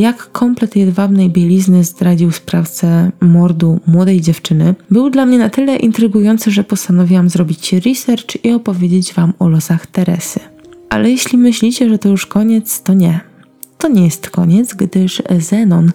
jak 0.00 0.32
komplet 0.32 0.76
jedwabnej 0.76 1.30
bielizny 1.30 1.84
zdradził 1.84 2.30
sprawcę 2.30 3.10
mordu 3.20 3.80
młodej 3.86 4.20
dziewczyny, 4.20 4.74
był 4.90 5.10
dla 5.10 5.26
mnie 5.26 5.38
na 5.38 5.48
tyle 5.48 5.76
intrygujący, 5.76 6.50
że 6.50 6.64
postanowiłam 6.64 7.28
zrobić 7.28 7.72
research 7.72 8.44
i 8.44 8.52
opowiedzieć 8.52 9.14
Wam 9.14 9.32
o 9.38 9.48
losach 9.48 9.86
Teresy. 9.86 10.40
Ale 10.90 11.10
jeśli 11.10 11.38
myślicie, 11.38 11.88
że 11.88 11.98
to 11.98 12.08
już 12.08 12.26
koniec, 12.26 12.82
to 12.82 12.94
nie. 12.94 13.20
To 13.78 13.88
nie 13.88 14.04
jest 14.04 14.30
koniec, 14.30 14.74
gdyż 14.74 15.22
Zenon 15.38 15.92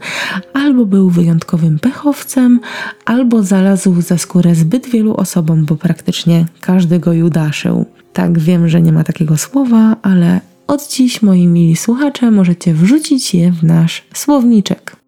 albo 0.53 0.85
był 0.85 1.09
wyjątkowym 1.09 1.79
pechowcem, 1.79 2.59
albo 3.05 3.43
znalazł 3.43 4.01
za 4.01 4.17
skórę 4.17 4.55
zbyt 4.55 4.89
wielu 4.89 5.15
osobom, 5.15 5.65
bo 5.65 5.75
praktycznie 5.75 6.45
każdy 6.61 6.99
go 6.99 7.13
judaszył. 7.13 7.85
Tak, 8.13 8.39
wiem, 8.39 8.69
że 8.69 8.81
nie 8.81 8.91
ma 8.91 9.03
takiego 9.03 9.37
słowa, 9.37 9.95
ale 10.01 10.41
od 10.69 10.87
dziś, 10.87 11.21
moi 11.21 11.47
mili 11.47 11.75
słuchacze, 11.75 12.31
możecie 12.31 12.73
wrzucić 12.73 13.33
je 13.33 13.51
w 13.51 13.63
nasz 13.63 14.03
słowniczek. 14.13 14.98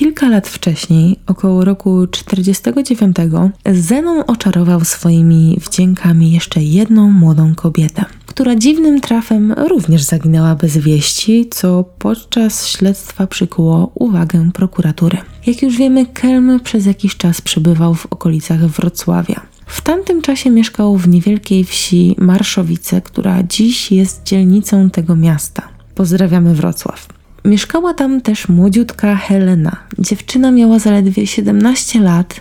Kilka 0.00 0.28
lat 0.28 0.48
wcześniej, 0.48 1.16
około 1.26 1.64
roku 1.64 2.06
49, 2.06 3.16
Zenon 3.72 4.24
oczarował 4.26 4.84
swoimi 4.84 5.58
wdziękami 5.60 6.32
jeszcze 6.32 6.62
jedną 6.62 7.10
młodą 7.10 7.54
kobietę, 7.54 8.04
która 8.26 8.56
dziwnym 8.56 9.00
trafem 9.00 9.52
również 9.52 10.02
zaginęła 10.02 10.54
bez 10.54 10.78
wieści, 10.78 11.46
co 11.50 11.84
podczas 11.98 12.68
śledztwa 12.68 13.26
przykuło 13.26 13.92
uwagę 13.94 14.50
prokuratury. 14.54 15.18
Jak 15.46 15.62
już 15.62 15.76
wiemy, 15.76 16.06
Kelm 16.06 16.60
przez 16.60 16.86
jakiś 16.86 17.16
czas 17.16 17.40
przebywał 17.40 17.94
w 17.94 18.06
okolicach 18.06 18.66
Wrocławia. 18.66 19.40
W 19.66 19.80
tamtym 19.80 20.22
czasie 20.22 20.50
mieszkał 20.50 20.96
w 20.96 21.08
niewielkiej 21.08 21.64
wsi 21.64 22.16
Marszowice, 22.18 23.00
która 23.00 23.42
dziś 23.42 23.92
jest 23.92 24.22
dzielnicą 24.22 24.90
tego 24.90 25.16
miasta. 25.16 25.68
Pozdrawiamy 25.94 26.54
Wrocław. 26.54 27.19
Mieszkała 27.44 27.94
tam 27.94 28.20
też 28.20 28.48
młodziutka 28.48 29.16
Helena. 29.16 29.76
Dziewczyna 29.98 30.50
miała 30.50 30.78
zaledwie 30.78 31.26
17 31.26 32.00
lat, 32.00 32.40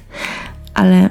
ale 0.73 1.09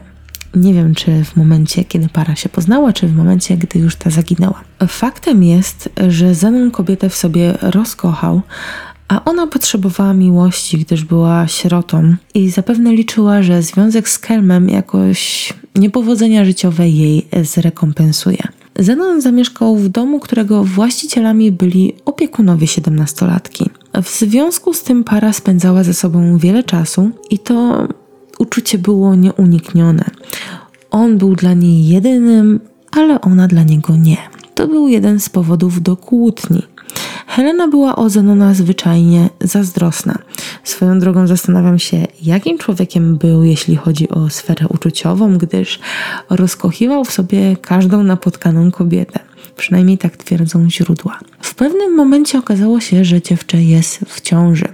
nie 0.55 0.75
wiem, 0.75 0.95
czy 0.95 1.25
w 1.25 1.37
momencie, 1.37 1.85
kiedy 1.85 2.09
para 2.09 2.37
się 2.37 2.49
poznała, 2.49 2.93
czy 2.93 3.09
w 3.09 3.17
momencie, 3.17 3.57
gdy 3.57 3.79
już 3.79 3.97
ta 3.97 4.11
zaginęła. 4.11 4.61
Faktem 4.89 5.45
jest, 5.45 5.89
że 6.09 6.35
Zenon 6.35 6.71
kobietę 6.71 7.09
w 7.09 7.17
sobie 7.17 7.55
rozkochał, 7.63 8.43
a 9.09 9.25
ona 9.25 9.47
potrzebowała 9.47 10.15
miłości, 10.15 10.79
gdyż 10.79 11.05
była 11.05 11.49
sierotą 11.49 12.15
i 12.35 12.51
zapewne 12.51 12.93
liczyła, 12.93 13.43
że 13.43 13.63
związek 13.63 14.09
z 14.09 14.19
Kelmem 14.19 14.69
jakoś 14.69 15.53
niepowodzenia 15.75 16.45
życiowe 16.45 16.89
jej 16.89 17.29
zrekompensuje. 17.43 18.43
Zenon 18.79 19.21
zamieszkał 19.21 19.77
w 19.77 19.89
domu, 19.89 20.21
którego 20.21 20.65
właścicielami 20.65 21.53
byli 21.53 21.95
opiekunowie 22.05 22.67
siedemnastolatki. 22.67 23.71
W 24.03 24.09
związku 24.09 24.75
z 24.75 24.83
tym 24.83 25.05
para 25.05 25.33
spędzała 25.33 25.85
ze 25.85 25.95
sobą 25.95 26.39
wiele 26.39 26.65
czasu 26.65 27.11
i 27.31 27.39
to 27.39 27.89
uczucie 28.39 28.79
było 28.79 29.15
nieuniknione. 29.15 30.05
On 30.91 31.19
był 31.19 31.35
dla 31.35 31.55
niej 31.55 31.89
jedynym, 31.89 32.61
ale 32.93 33.21
ona 33.21 33.49
dla 33.49 33.63
niego 33.63 33.97
nie. 33.97 34.17
To 34.55 34.69
był 34.69 34.89
jeden 34.89 35.21
z 35.21 35.29
powodów 35.29 35.83
do 35.83 35.97
kłótni. 35.97 36.63
Helena 37.27 37.69
była 37.69 37.97
o 37.97 38.11
Zenona 38.11 38.55
zwyczajnie 38.55 39.29
zazdrosna. 39.41 40.19
Swoją 40.65 40.99
drogą 40.99 41.27
zastanawiam 41.27 41.79
się, 41.79 42.07
jakim 42.23 42.59
człowiekiem 42.59 43.17
był, 43.17 43.43
jeśli 43.43 43.77
chodzi 43.77 44.09
o 44.09 44.31
sferę 44.31 44.69
uczuciową, 44.69 45.39
gdyż 45.39 45.81
rozkochiwał 46.31 47.05
w 47.05 47.13
sobie 47.13 47.57
każdą 47.57 48.03
napotkaną 48.03 48.71
kobietę. 48.71 49.28
Przynajmniej 49.59 49.99
tak 49.99 50.17
twierdzą 50.17 50.71
źródła. 50.71 51.19
W 51.41 51.55
pewnym 51.55 51.95
momencie 51.97 52.39
okazało 52.39 52.81
się, 52.81 53.05
że 53.05 53.23
dziewczę 53.23 53.63
jest 53.63 53.99
w 54.09 54.21
ciąży, 54.21 54.69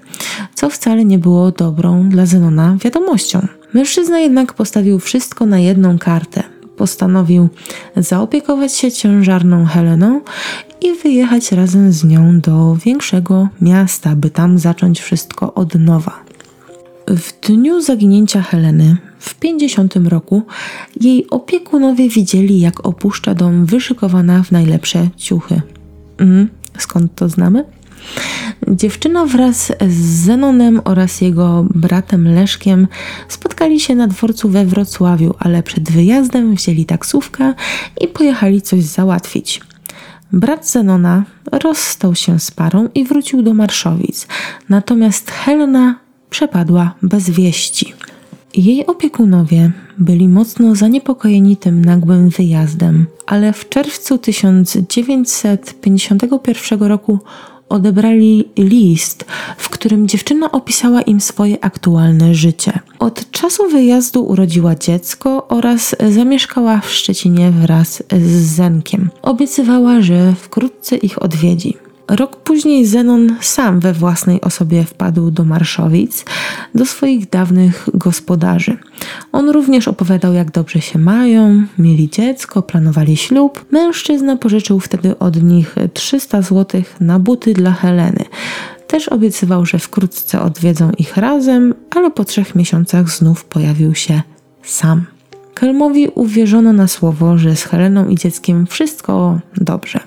co 0.54 0.70
wcale 0.70 1.04
nie 1.04 1.18
było 1.18 1.50
dobrą 1.50 2.08
dla 2.08 2.26
Zenona 2.26 2.76
wiadomością. 2.84 3.46
Mężczyzna 3.74 4.18
jednak 4.18 4.52
postawił 4.52 4.98
wszystko 4.98 5.46
na 5.46 5.58
jedną 5.58 5.98
kartę. 5.98 6.42
Postanowił 6.76 7.48
zaopiekować 7.96 8.72
się 8.72 8.92
ciężarną 8.92 9.66
Heleną 9.66 10.20
i 10.80 10.92
wyjechać 11.02 11.52
razem 11.52 11.92
z 11.92 12.04
nią 12.04 12.40
do 12.40 12.76
większego 12.84 13.48
miasta, 13.60 14.16
by 14.16 14.30
tam 14.30 14.58
zacząć 14.58 15.00
wszystko 15.00 15.54
od 15.54 15.74
nowa. 15.74 16.24
W 17.08 17.46
dniu 17.48 17.80
zaginięcia 17.80 18.42
Heleny 18.42 18.96
w 19.24 19.34
50 19.34 19.96
roku 19.96 20.42
jej 21.00 21.30
opiekunowie 21.30 22.08
widzieli, 22.08 22.60
jak 22.60 22.86
opuszcza 22.86 23.34
dom 23.34 23.66
wyszykowana 23.66 24.42
w 24.42 24.52
najlepsze 24.52 25.08
ciuchy. 25.16 25.62
Mm, 26.18 26.48
skąd 26.78 27.14
to 27.14 27.28
znamy? 27.28 27.64
Dziewczyna 28.68 29.26
wraz 29.26 29.72
z 29.88 30.24
Zenonem 30.24 30.80
oraz 30.84 31.20
jego 31.20 31.66
bratem 31.74 32.34
Leszkiem 32.34 32.88
spotkali 33.28 33.80
się 33.80 33.94
na 33.94 34.06
dworcu 34.06 34.48
we 34.48 34.66
Wrocławiu, 34.66 35.34
ale 35.38 35.62
przed 35.62 35.90
wyjazdem 35.90 36.54
wzięli 36.54 36.84
taksówkę 36.84 37.54
i 38.00 38.08
pojechali 38.08 38.62
coś 38.62 38.82
załatwić. 38.82 39.60
Brat 40.32 40.70
Zenona 40.70 41.24
rozstał 41.52 42.14
się 42.14 42.40
z 42.40 42.50
parą 42.50 42.88
i 42.94 43.04
wrócił 43.04 43.42
do 43.42 43.54
Marszowic, 43.54 44.26
natomiast 44.68 45.30
Helena 45.30 45.98
przepadła 46.30 46.94
bez 47.02 47.30
wieści. 47.30 47.94
Jej 48.56 48.86
opiekunowie 48.86 49.70
byli 49.98 50.28
mocno 50.28 50.74
zaniepokojeni 50.74 51.56
tym 51.56 51.84
nagłym 51.84 52.28
wyjazdem, 52.28 53.06
ale 53.26 53.52
w 53.52 53.68
czerwcu 53.68 54.18
1951 54.18 56.82
roku 56.82 57.18
odebrali 57.68 58.48
list, 58.58 59.24
w 59.56 59.68
którym 59.68 60.08
dziewczyna 60.08 60.52
opisała 60.52 61.02
im 61.02 61.20
swoje 61.20 61.64
aktualne 61.64 62.34
życie. 62.34 62.78
Od 62.98 63.30
czasu 63.30 63.68
wyjazdu 63.68 64.26
urodziła 64.26 64.74
dziecko 64.74 65.48
oraz 65.48 65.96
zamieszkała 66.10 66.80
w 66.80 66.90
Szczecinie 66.90 67.50
wraz 67.50 68.02
z 68.12 68.56
Zenkiem. 68.56 69.10
Obiecywała, 69.22 70.00
że 70.00 70.34
wkrótce 70.34 70.96
ich 70.96 71.22
odwiedzi. 71.22 71.83
Rok 72.16 72.36
później 72.36 72.86
Zenon 72.86 73.36
sam 73.40 73.80
we 73.80 73.92
własnej 73.92 74.40
osobie 74.40 74.84
wpadł 74.84 75.30
do 75.30 75.44
Marszowic, 75.44 76.24
do 76.74 76.86
swoich 76.86 77.28
dawnych 77.28 77.88
gospodarzy. 77.94 78.76
On 79.32 79.50
również 79.50 79.88
opowiadał, 79.88 80.32
jak 80.32 80.50
dobrze 80.50 80.80
się 80.80 80.98
mają, 80.98 81.66
mieli 81.78 82.10
dziecko, 82.10 82.62
planowali 82.62 83.16
ślub. 83.16 83.64
Mężczyzna 83.70 84.36
pożyczył 84.36 84.80
wtedy 84.80 85.18
od 85.18 85.42
nich 85.42 85.74
300 85.94 86.42
zł 86.42 86.82
na 87.00 87.18
buty 87.18 87.54
dla 87.54 87.72
Heleny. 87.72 88.24
Też 88.86 89.08
obiecywał, 89.08 89.66
że 89.66 89.78
wkrótce 89.78 90.40
odwiedzą 90.40 90.90
ich 90.98 91.16
razem, 91.16 91.74
ale 91.90 92.10
po 92.10 92.24
trzech 92.24 92.54
miesiącach 92.54 93.10
znów 93.10 93.44
pojawił 93.44 93.94
się 93.94 94.22
sam. 94.62 95.04
Kelmowi 95.54 96.08
uwierzono 96.14 96.72
na 96.72 96.88
słowo, 96.88 97.38
że 97.38 97.56
z 97.56 97.64
Heleną 97.64 98.08
i 98.08 98.16
dzieckiem 98.16 98.66
wszystko 98.66 99.38
dobrze. 99.56 100.00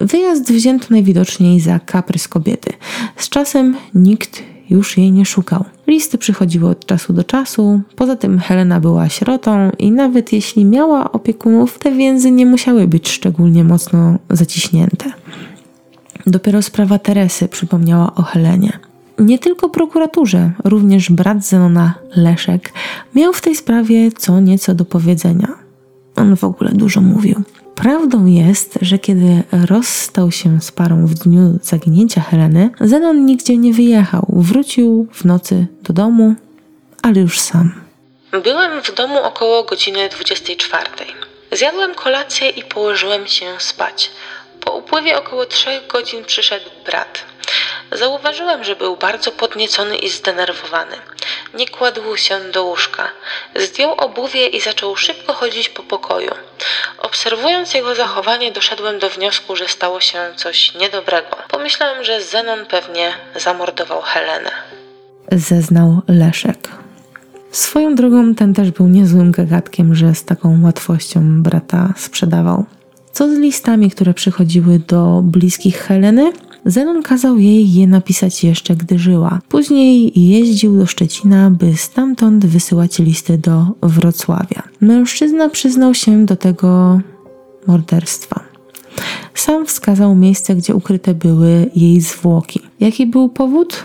Wyjazd 0.00 0.52
wzięto 0.52 0.86
najwidoczniej 0.90 1.60
za 1.60 1.78
kaprys 1.78 2.28
kobiety. 2.28 2.72
Z 3.16 3.28
czasem 3.28 3.76
nikt 3.94 4.42
już 4.70 4.98
jej 4.98 5.12
nie 5.12 5.24
szukał. 5.24 5.64
Listy 5.86 6.18
przychodziły 6.18 6.68
od 6.68 6.86
czasu 6.86 7.12
do 7.12 7.24
czasu, 7.24 7.80
poza 7.96 8.16
tym 8.16 8.38
Helena 8.38 8.80
była 8.80 9.08
sierotą 9.08 9.70
i 9.78 9.90
nawet 9.90 10.32
jeśli 10.32 10.64
miała 10.64 11.12
opiekunów, 11.12 11.78
te 11.78 11.92
więzy 11.92 12.30
nie 12.30 12.46
musiały 12.46 12.88
być 12.88 13.08
szczególnie 13.08 13.64
mocno 13.64 14.18
zaciśnięte. 14.30 15.12
Dopiero 16.26 16.62
sprawa 16.62 16.98
Teresy 16.98 17.48
przypomniała 17.48 18.14
o 18.14 18.22
Helenie. 18.22 18.78
Nie 19.18 19.38
tylko 19.38 19.68
prokuraturze, 19.68 20.52
również 20.64 21.10
brat 21.10 21.44
Zenona, 21.44 21.94
Leszek, 22.16 22.72
miał 23.14 23.32
w 23.32 23.40
tej 23.40 23.56
sprawie 23.56 24.12
co 24.12 24.40
nieco 24.40 24.74
do 24.74 24.84
powiedzenia. 24.84 25.48
On 26.16 26.36
w 26.36 26.44
ogóle 26.44 26.72
dużo 26.72 27.00
mówił. 27.00 27.42
Prawdą 27.76 28.26
jest, 28.26 28.78
że 28.82 28.98
kiedy 28.98 29.42
rozstał 29.68 30.32
się 30.32 30.60
z 30.60 30.72
parą 30.72 31.06
w 31.06 31.14
dniu 31.14 31.58
zaginięcia 31.62 32.20
Heleny, 32.20 32.70
Zenon 32.80 33.26
nigdzie 33.26 33.56
nie 33.56 33.72
wyjechał. 33.72 34.26
Wrócił 34.28 35.08
w 35.12 35.24
nocy 35.24 35.66
do 35.82 35.92
domu, 35.92 36.34
ale 37.02 37.20
już 37.20 37.40
sam. 37.40 37.74
Byłem 38.44 38.82
w 38.82 38.94
domu 38.94 39.18
około 39.18 39.64
godziny 39.64 40.08
24. 40.08 40.86
Zjadłem 41.52 41.94
kolację 41.94 42.48
i 42.48 42.62
położyłem 42.62 43.26
się 43.26 43.46
spać. 43.58 44.10
Po 44.60 44.72
upływie 44.72 45.18
około 45.18 45.46
trzech 45.46 45.86
godzin 45.86 46.24
przyszedł 46.24 46.70
brat. 46.86 47.24
Zauważyłem, 47.92 48.64
że 48.64 48.76
był 48.76 48.96
bardzo 48.96 49.32
podniecony 49.32 49.96
i 49.96 50.08
zdenerwowany. 50.08 50.96
Nie 51.54 51.68
kładł 51.68 52.16
się 52.16 52.40
do 52.52 52.64
łóżka. 52.64 53.08
Zdjął 53.56 53.92
obuwie 53.92 54.46
i 54.46 54.60
zaczął 54.60 54.96
szybko 54.96 55.32
chodzić 55.32 55.68
po 55.68 55.82
pokoju. 55.82 56.30
Obserwując 56.98 57.74
jego 57.74 57.94
zachowanie, 57.94 58.52
doszedłem 58.52 58.98
do 58.98 59.10
wniosku, 59.10 59.56
że 59.56 59.68
stało 59.68 60.00
się 60.00 60.18
coś 60.36 60.74
niedobrego. 60.74 61.36
Pomyślałem, 61.48 62.04
że 62.04 62.22
Zenon 62.22 62.66
pewnie 62.66 63.12
zamordował 63.36 64.02
Helenę. 64.02 64.50
Zeznał 65.32 66.00
Leszek. 66.08 66.68
Swoją 67.50 67.94
drogą 67.94 68.34
ten 68.34 68.54
też 68.54 68.70
był 68.70 68.88
niezłym 68.88 69.32
gagatkiem, 69.32 69.94
że 69.94 70.14
z 70.14 70.24
taką 70.24 70.60
łatwością 70.64 71.42
brata 71.42 71.94
sprzedawał. 71.96 72.64
Co 73.12 73.28
z 73.28 73.38
listami, 73.38 73.90
które 73.90 74.14
przychodziły 74.14 74.78
do 74.78 75.20
bliskich 75.22 75.78
Heleny? 75.78 76.32
Zenon 76.66 77.02
kazał 77.02 77.38
jej 77.38 77.74
je 77.74 77.86
napisać 77.86 78.44
jeszcze, 78.44 78.76
gdy 78.76 78.98
żyła. 78.98 79.40
Później 79.48 80.12
jeździł 80.28 80.78
do 80.78 80.86
Szczecina, 80.86 81.50
by 81.50 81.76
stamtąd 81.76 82.46
wysyłać 82.46 82.98
listy 82.98 83.38
do 83.38 83.66
Wrocławia. 83.82 84.62
Mężczyzna 84.80 85.48
przyznał 85.48 85.94
się 85.94 86.26
do 86.26 86.36
tego 86.36 87.00
morderstwa. 87.66 88.40
Sam 89.34 89.66
wskazał 89.66 90.14
miejsce, 90.14 90.56
gdzie 90.56 90.74
ukryte 90.74 91.14
były 91.14 91.70
jej 91.76 92.00
zwłoki. 92.00 92.60
Jaki 92.80 93.06
był 93.06 93.28
powód? 93.28 93.84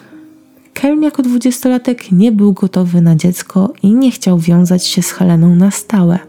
Kelm 0.73 1.03
jako 1.03 1.23
dwudziestolatek 1.23 2.11
nie 2.11 2.31
był 2.31 2.53
gotowy 2.53 3.01
na 3.01 3.15
dziecko 3.15 3.73
i 3.83 3.93
nie 3.93 4.11
chciał 4.11 4.39
wiązać 4.39 4.85
się 4.85 5.01
z 5.01 5.11
Heleną 5.11 5.55
na 5.55 5.71
stałe. 5.71 6.19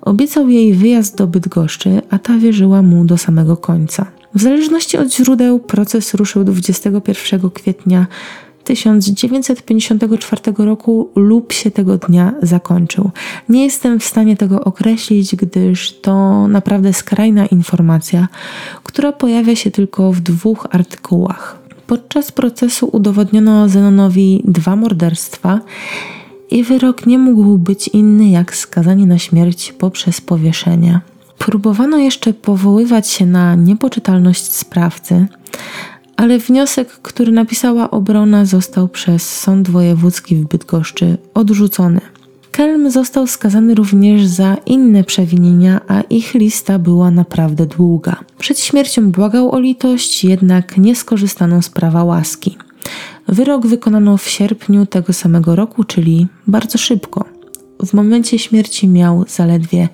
Obiecał 0.00 0.48
jej 0.48 0.74
wyjazd 0.74 1.16
do 1.16 1.26
Bydgoszczy, 1.26 2.02
a 2.10 2.18
ta 2.18 2.38
wierzyła 2.38 2.82
mu 2.82 3.04
do 3.04 3.18
samego 3.18 3.56
końca. 3.56 4.17
W 4.38 4.42
zależności 4.42 4.98
od 4.98 5.14
źródeł 5.14 5.58
proces 5.58 6.14
ruszył 6.14 6.44
21 6.44 7.50
kwietnia 7.50 8.06
1954 8.64 10.42
roku 10.58 11.10
lub 11.16 11.52
się 11.52 11.70
tego 11.70 11.96
dnia 11.96 12.34
zakończył. 12.42 13.10
Nie 13.48 13.64
jestem 13.64 14.00
w 14.00 14.04
stanie 14.04 14.36
tego 14.36 14.64
określić, 14.64 15.36
gdyż 15.36 15.92
to 16.00 16.48
naprawdę 16.48 16.92
skrajna 16.92 17.46
informacja, 17.46 18.28
która 18.84 19.12
pojawia 19.12 19.56
się 19.56 19.70
tylko 19.70 20.12
w 20.12 20.20
dwóch 20.20 20.66
artykułach. 20.70 21.58
Podczas 21.86 22.32
procesu 22.32 22.88
udowodniono 22.92 23.68
Zenonowi 23.68 24.42
dwa 24.44 24.76
morderstwa 24.76 25.60
i 26.50 26.62
wyrok 26.62 27.06
nie 27.06 27.18
mógł 27.18 27.58
być 27.58 27.88
inny 27.88 28.28
jak 28.28 28.56
skazanie 28.56 29.06
na 29.06 29.18
śmierć 29.18 29.72
poprzez 29.72 30.20
powieszenie. 30.20 31.00
Próbowano 31.38 31.98
jeszcze 31.98 32.32
powoływać 32.32 33.08
się 33.08 33.26
na 33.26 33.54
niepoczytalność 33.54 34.52
sprawcy, 34.52 35.26
ale 36.16 36.38
wniosek, 36.38 36.88
który 36.88 37.32
napisała 37.32 37.90
obrona, 37.90 38.44
został 38.44 38.88
przez 38.88 39.38
Sąd 39.38 39.70
Wojewódzki 39.70 40.36
w 40.36 40.48
Bydgoszczy 40.48 41.18
odrzucony. 41.34 42.00
Kelm 42.52 42.90
został 42.90 43.26
skazany 43.26 43.74
również 43.74 44.26
za 44.26 44.56
inne 44.66 45.04
przewinienia, 45.04 45.80
a 45.88 46.00
ich 46.00 46.34
lista 46.34 46.78
była 46.78 47.10
naprawdę 47.10 47.66
długa. 47.66 48.16
Przed 48.38 48.60
śmiercią 48.60 49.10
błagał 49.10 49.52
o 49.52 49.60
litość, 49.60 50.24
jednak 50.24 50.78
nie 50.78 50.96
skorzystano 50.96 51.62
z 51.62 51.68
prawa 51.68 52.04
łaski. 52.04 52.56
Wyrok 53.28 53.66
wykonano 53.66 54.16
w 54.16 54.28
sierpniu 54.28 54.86
tego 54.86 55.12
samego 55.12 55.56
roku, 55.56 55.84
czyli 55.84 56.26
bardzo 56.46 56.78
szybko. 56.78 57.24
W 57.86 57.94
momencie 57.94 58.38
śmierci 58.38 58.88
miał 58.88 59.24
zaledwie 59.28 59.88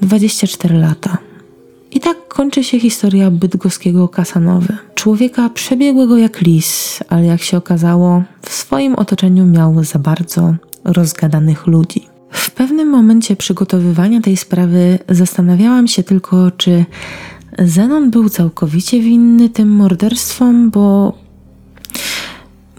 24 0.00 0.78
lata. 0.78 1.18
I 1.90 2.00
tak 2.00 2.28
kończy 2.28 2.64
się 2.64 2.80
historia 2.80 3.30
bydgoskiego 3.30 4.08
Kasanowy. 4.08 4.76
Człowieka 4.94 5.50
przebiegłego 5.50 6.16
jak 6.16 6.40
lis, 6.40 7.00
ale 7.08 7.24
jak 7.26 7.42
się 7.42 7.56
okazało, 7.56 8.22
w 8.42 8.52
swoim 8.52 8.94
otoczeniu 8.94 9.46
miał 9.46 9.84
za 9.84 9.98
bardzo 9.98 10.54
rozgadanych 10.84 11.66
ludzi. 11.66 12.06
W 12.30 12.50
pewnym 12.50 12.88
momencie 12.88 13.36
przygotowywania 13.36 14.20
tej 14.20 14.36
sprawy 14.36 14.98
zastanawiałam 15.08 15.88
się 15.88 16.02
tylko, 16.02 16.50
czy 16.50 16.84
Zenon 17.58 18.10
był 18.10 18.28
całkowicie 18.28 19.00
winny 19.00 19.48
tym 19.48 19.68
morderstwom, 19.68 20.70
bo 20.70 21.12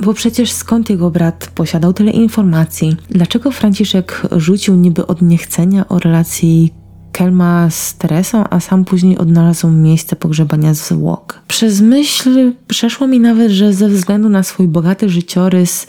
bo 0.03 0.13
przecież 0.13 0.51
skąd 0.51 0.89
jego 0.89 1.11
brat 1.11 1.51
posiadał 1.55 1.93
tyle 1.93 2.11
informacji? 2.11 2.95
Dlaczego 3.09 3.51
Franciszek 3.51 4.21
rzucił 4.31 4.75
niby 4.75 5.07
od 5.07 5.21
niechcenia 5.21 5.87
o 5.87 5.99
relacji 5.99 6.73
Kelma 7.17 7.69
z 7.69 7.93
Teresą, 7.93 8.43
a 8.49 8.59
sam 8.59 8.85
później 8.85 9.17
odnalazł 9.17 9.71
miejsce 9.71 10.15
pogrzebania 10.15 10.73
zwłok? 10.73 11.39
Przez 11.47 11.81
myśl 11.81 12.53
przeszło 12.67 13.07
mi 13.07 13.19
nawet, 13.19 13.51
że 13.51 13.73
ze 13.73 13.89
względu 13.89 14.29
na 14.29 14.43
swój 14.43 14.67
bogaty 14.67 15.09
życiorys 15.09 15.87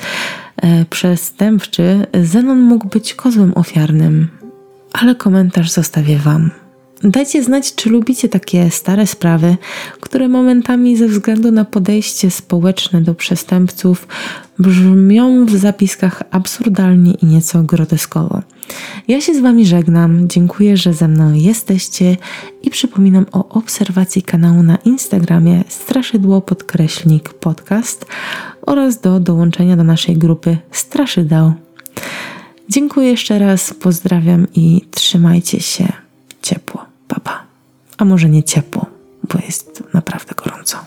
e, 0.56 0.84
przestępczy, 0.84 2.06
Zenon 2.22 2.60
mógł 2.60 2.88
być 2.88 3.14
kozłem 3.14 3.52
ofiarnym. 3.54 4.28
Ale 4.92 5.14
komentarz 5.14 5.70
zostawię 5.70 6.18
Wam. 6.18 6.50
Dajcie 7.02 7.42
znać, 7.42 7.74
czy 7.74 7.90
lubicie 7.90 8.28
takie 8.28 8.70
stare 8.70 9.06
sprawy, 9.06 9.56
które 10.00 10.28
momentami 10.28 10.96
ze 10.96 11.08
względu 11.08 11.52
na 11.52 11.64
podejście 11.64 12.30
społeczne 12.30 13.00
do 13.00 13.14
przestępców 13.14 14.08
brzmią 14.58 15.46
w 15.46 15.56
zapiskach 15.56 16.22
absurdalnie 16.30 17.12
i 17.12 17.26
nieco 17.26 17.62
groteskowo. 17.62 18.42
Ja 19.08 19.20
się 19.20 19.34
z 19.34 19.40
Wami 19.40 19.66
żegnam, 19.66 20.28
dziękuję, 20.28 20.76
że 20.76 20.94
ze 20.94 21.08
mną 21.08 21.32
jesteście 21.32 22.16
i 22.62 22.70
przypominam 22.70 23.26
o 23.32 23.48
obserwacji 23.48 24.22
kanału 24.22 24.62
na 24.62 24.76
Instagramie 24.76 25.64
Straszydło 25.68 26.40
Podkreślnik 26.40 27.34
Podcast 27.34 28.06
oraz 28.62 29.00
do 29.00 29.20
dołączenia 29.20 29.76
do 29.76 29.84
naszej 29.84 30.16
grupy 30.16 30.56
Straszydeł. 30.72 31.52
Dziękuję 32.68 33.10
jeszcze 33.10 33.38
raz, 33.38 33.74
pozdrawiam 33.74 34.46
i 34.54 34.84
trzymajcie 34.90 35.60
się 35.60 35.92
ciepło. 36.42 36.84
Papa. 37.08 37.42
A 37.98 38.04
może 38.04 38.28
nie 38.28 38.42
ciepło, 38.42 38.86
bo 39.32 39.38
jest 39.46 39.82
naprawdę 39.94 40.34
gorąco. 40.44 40.78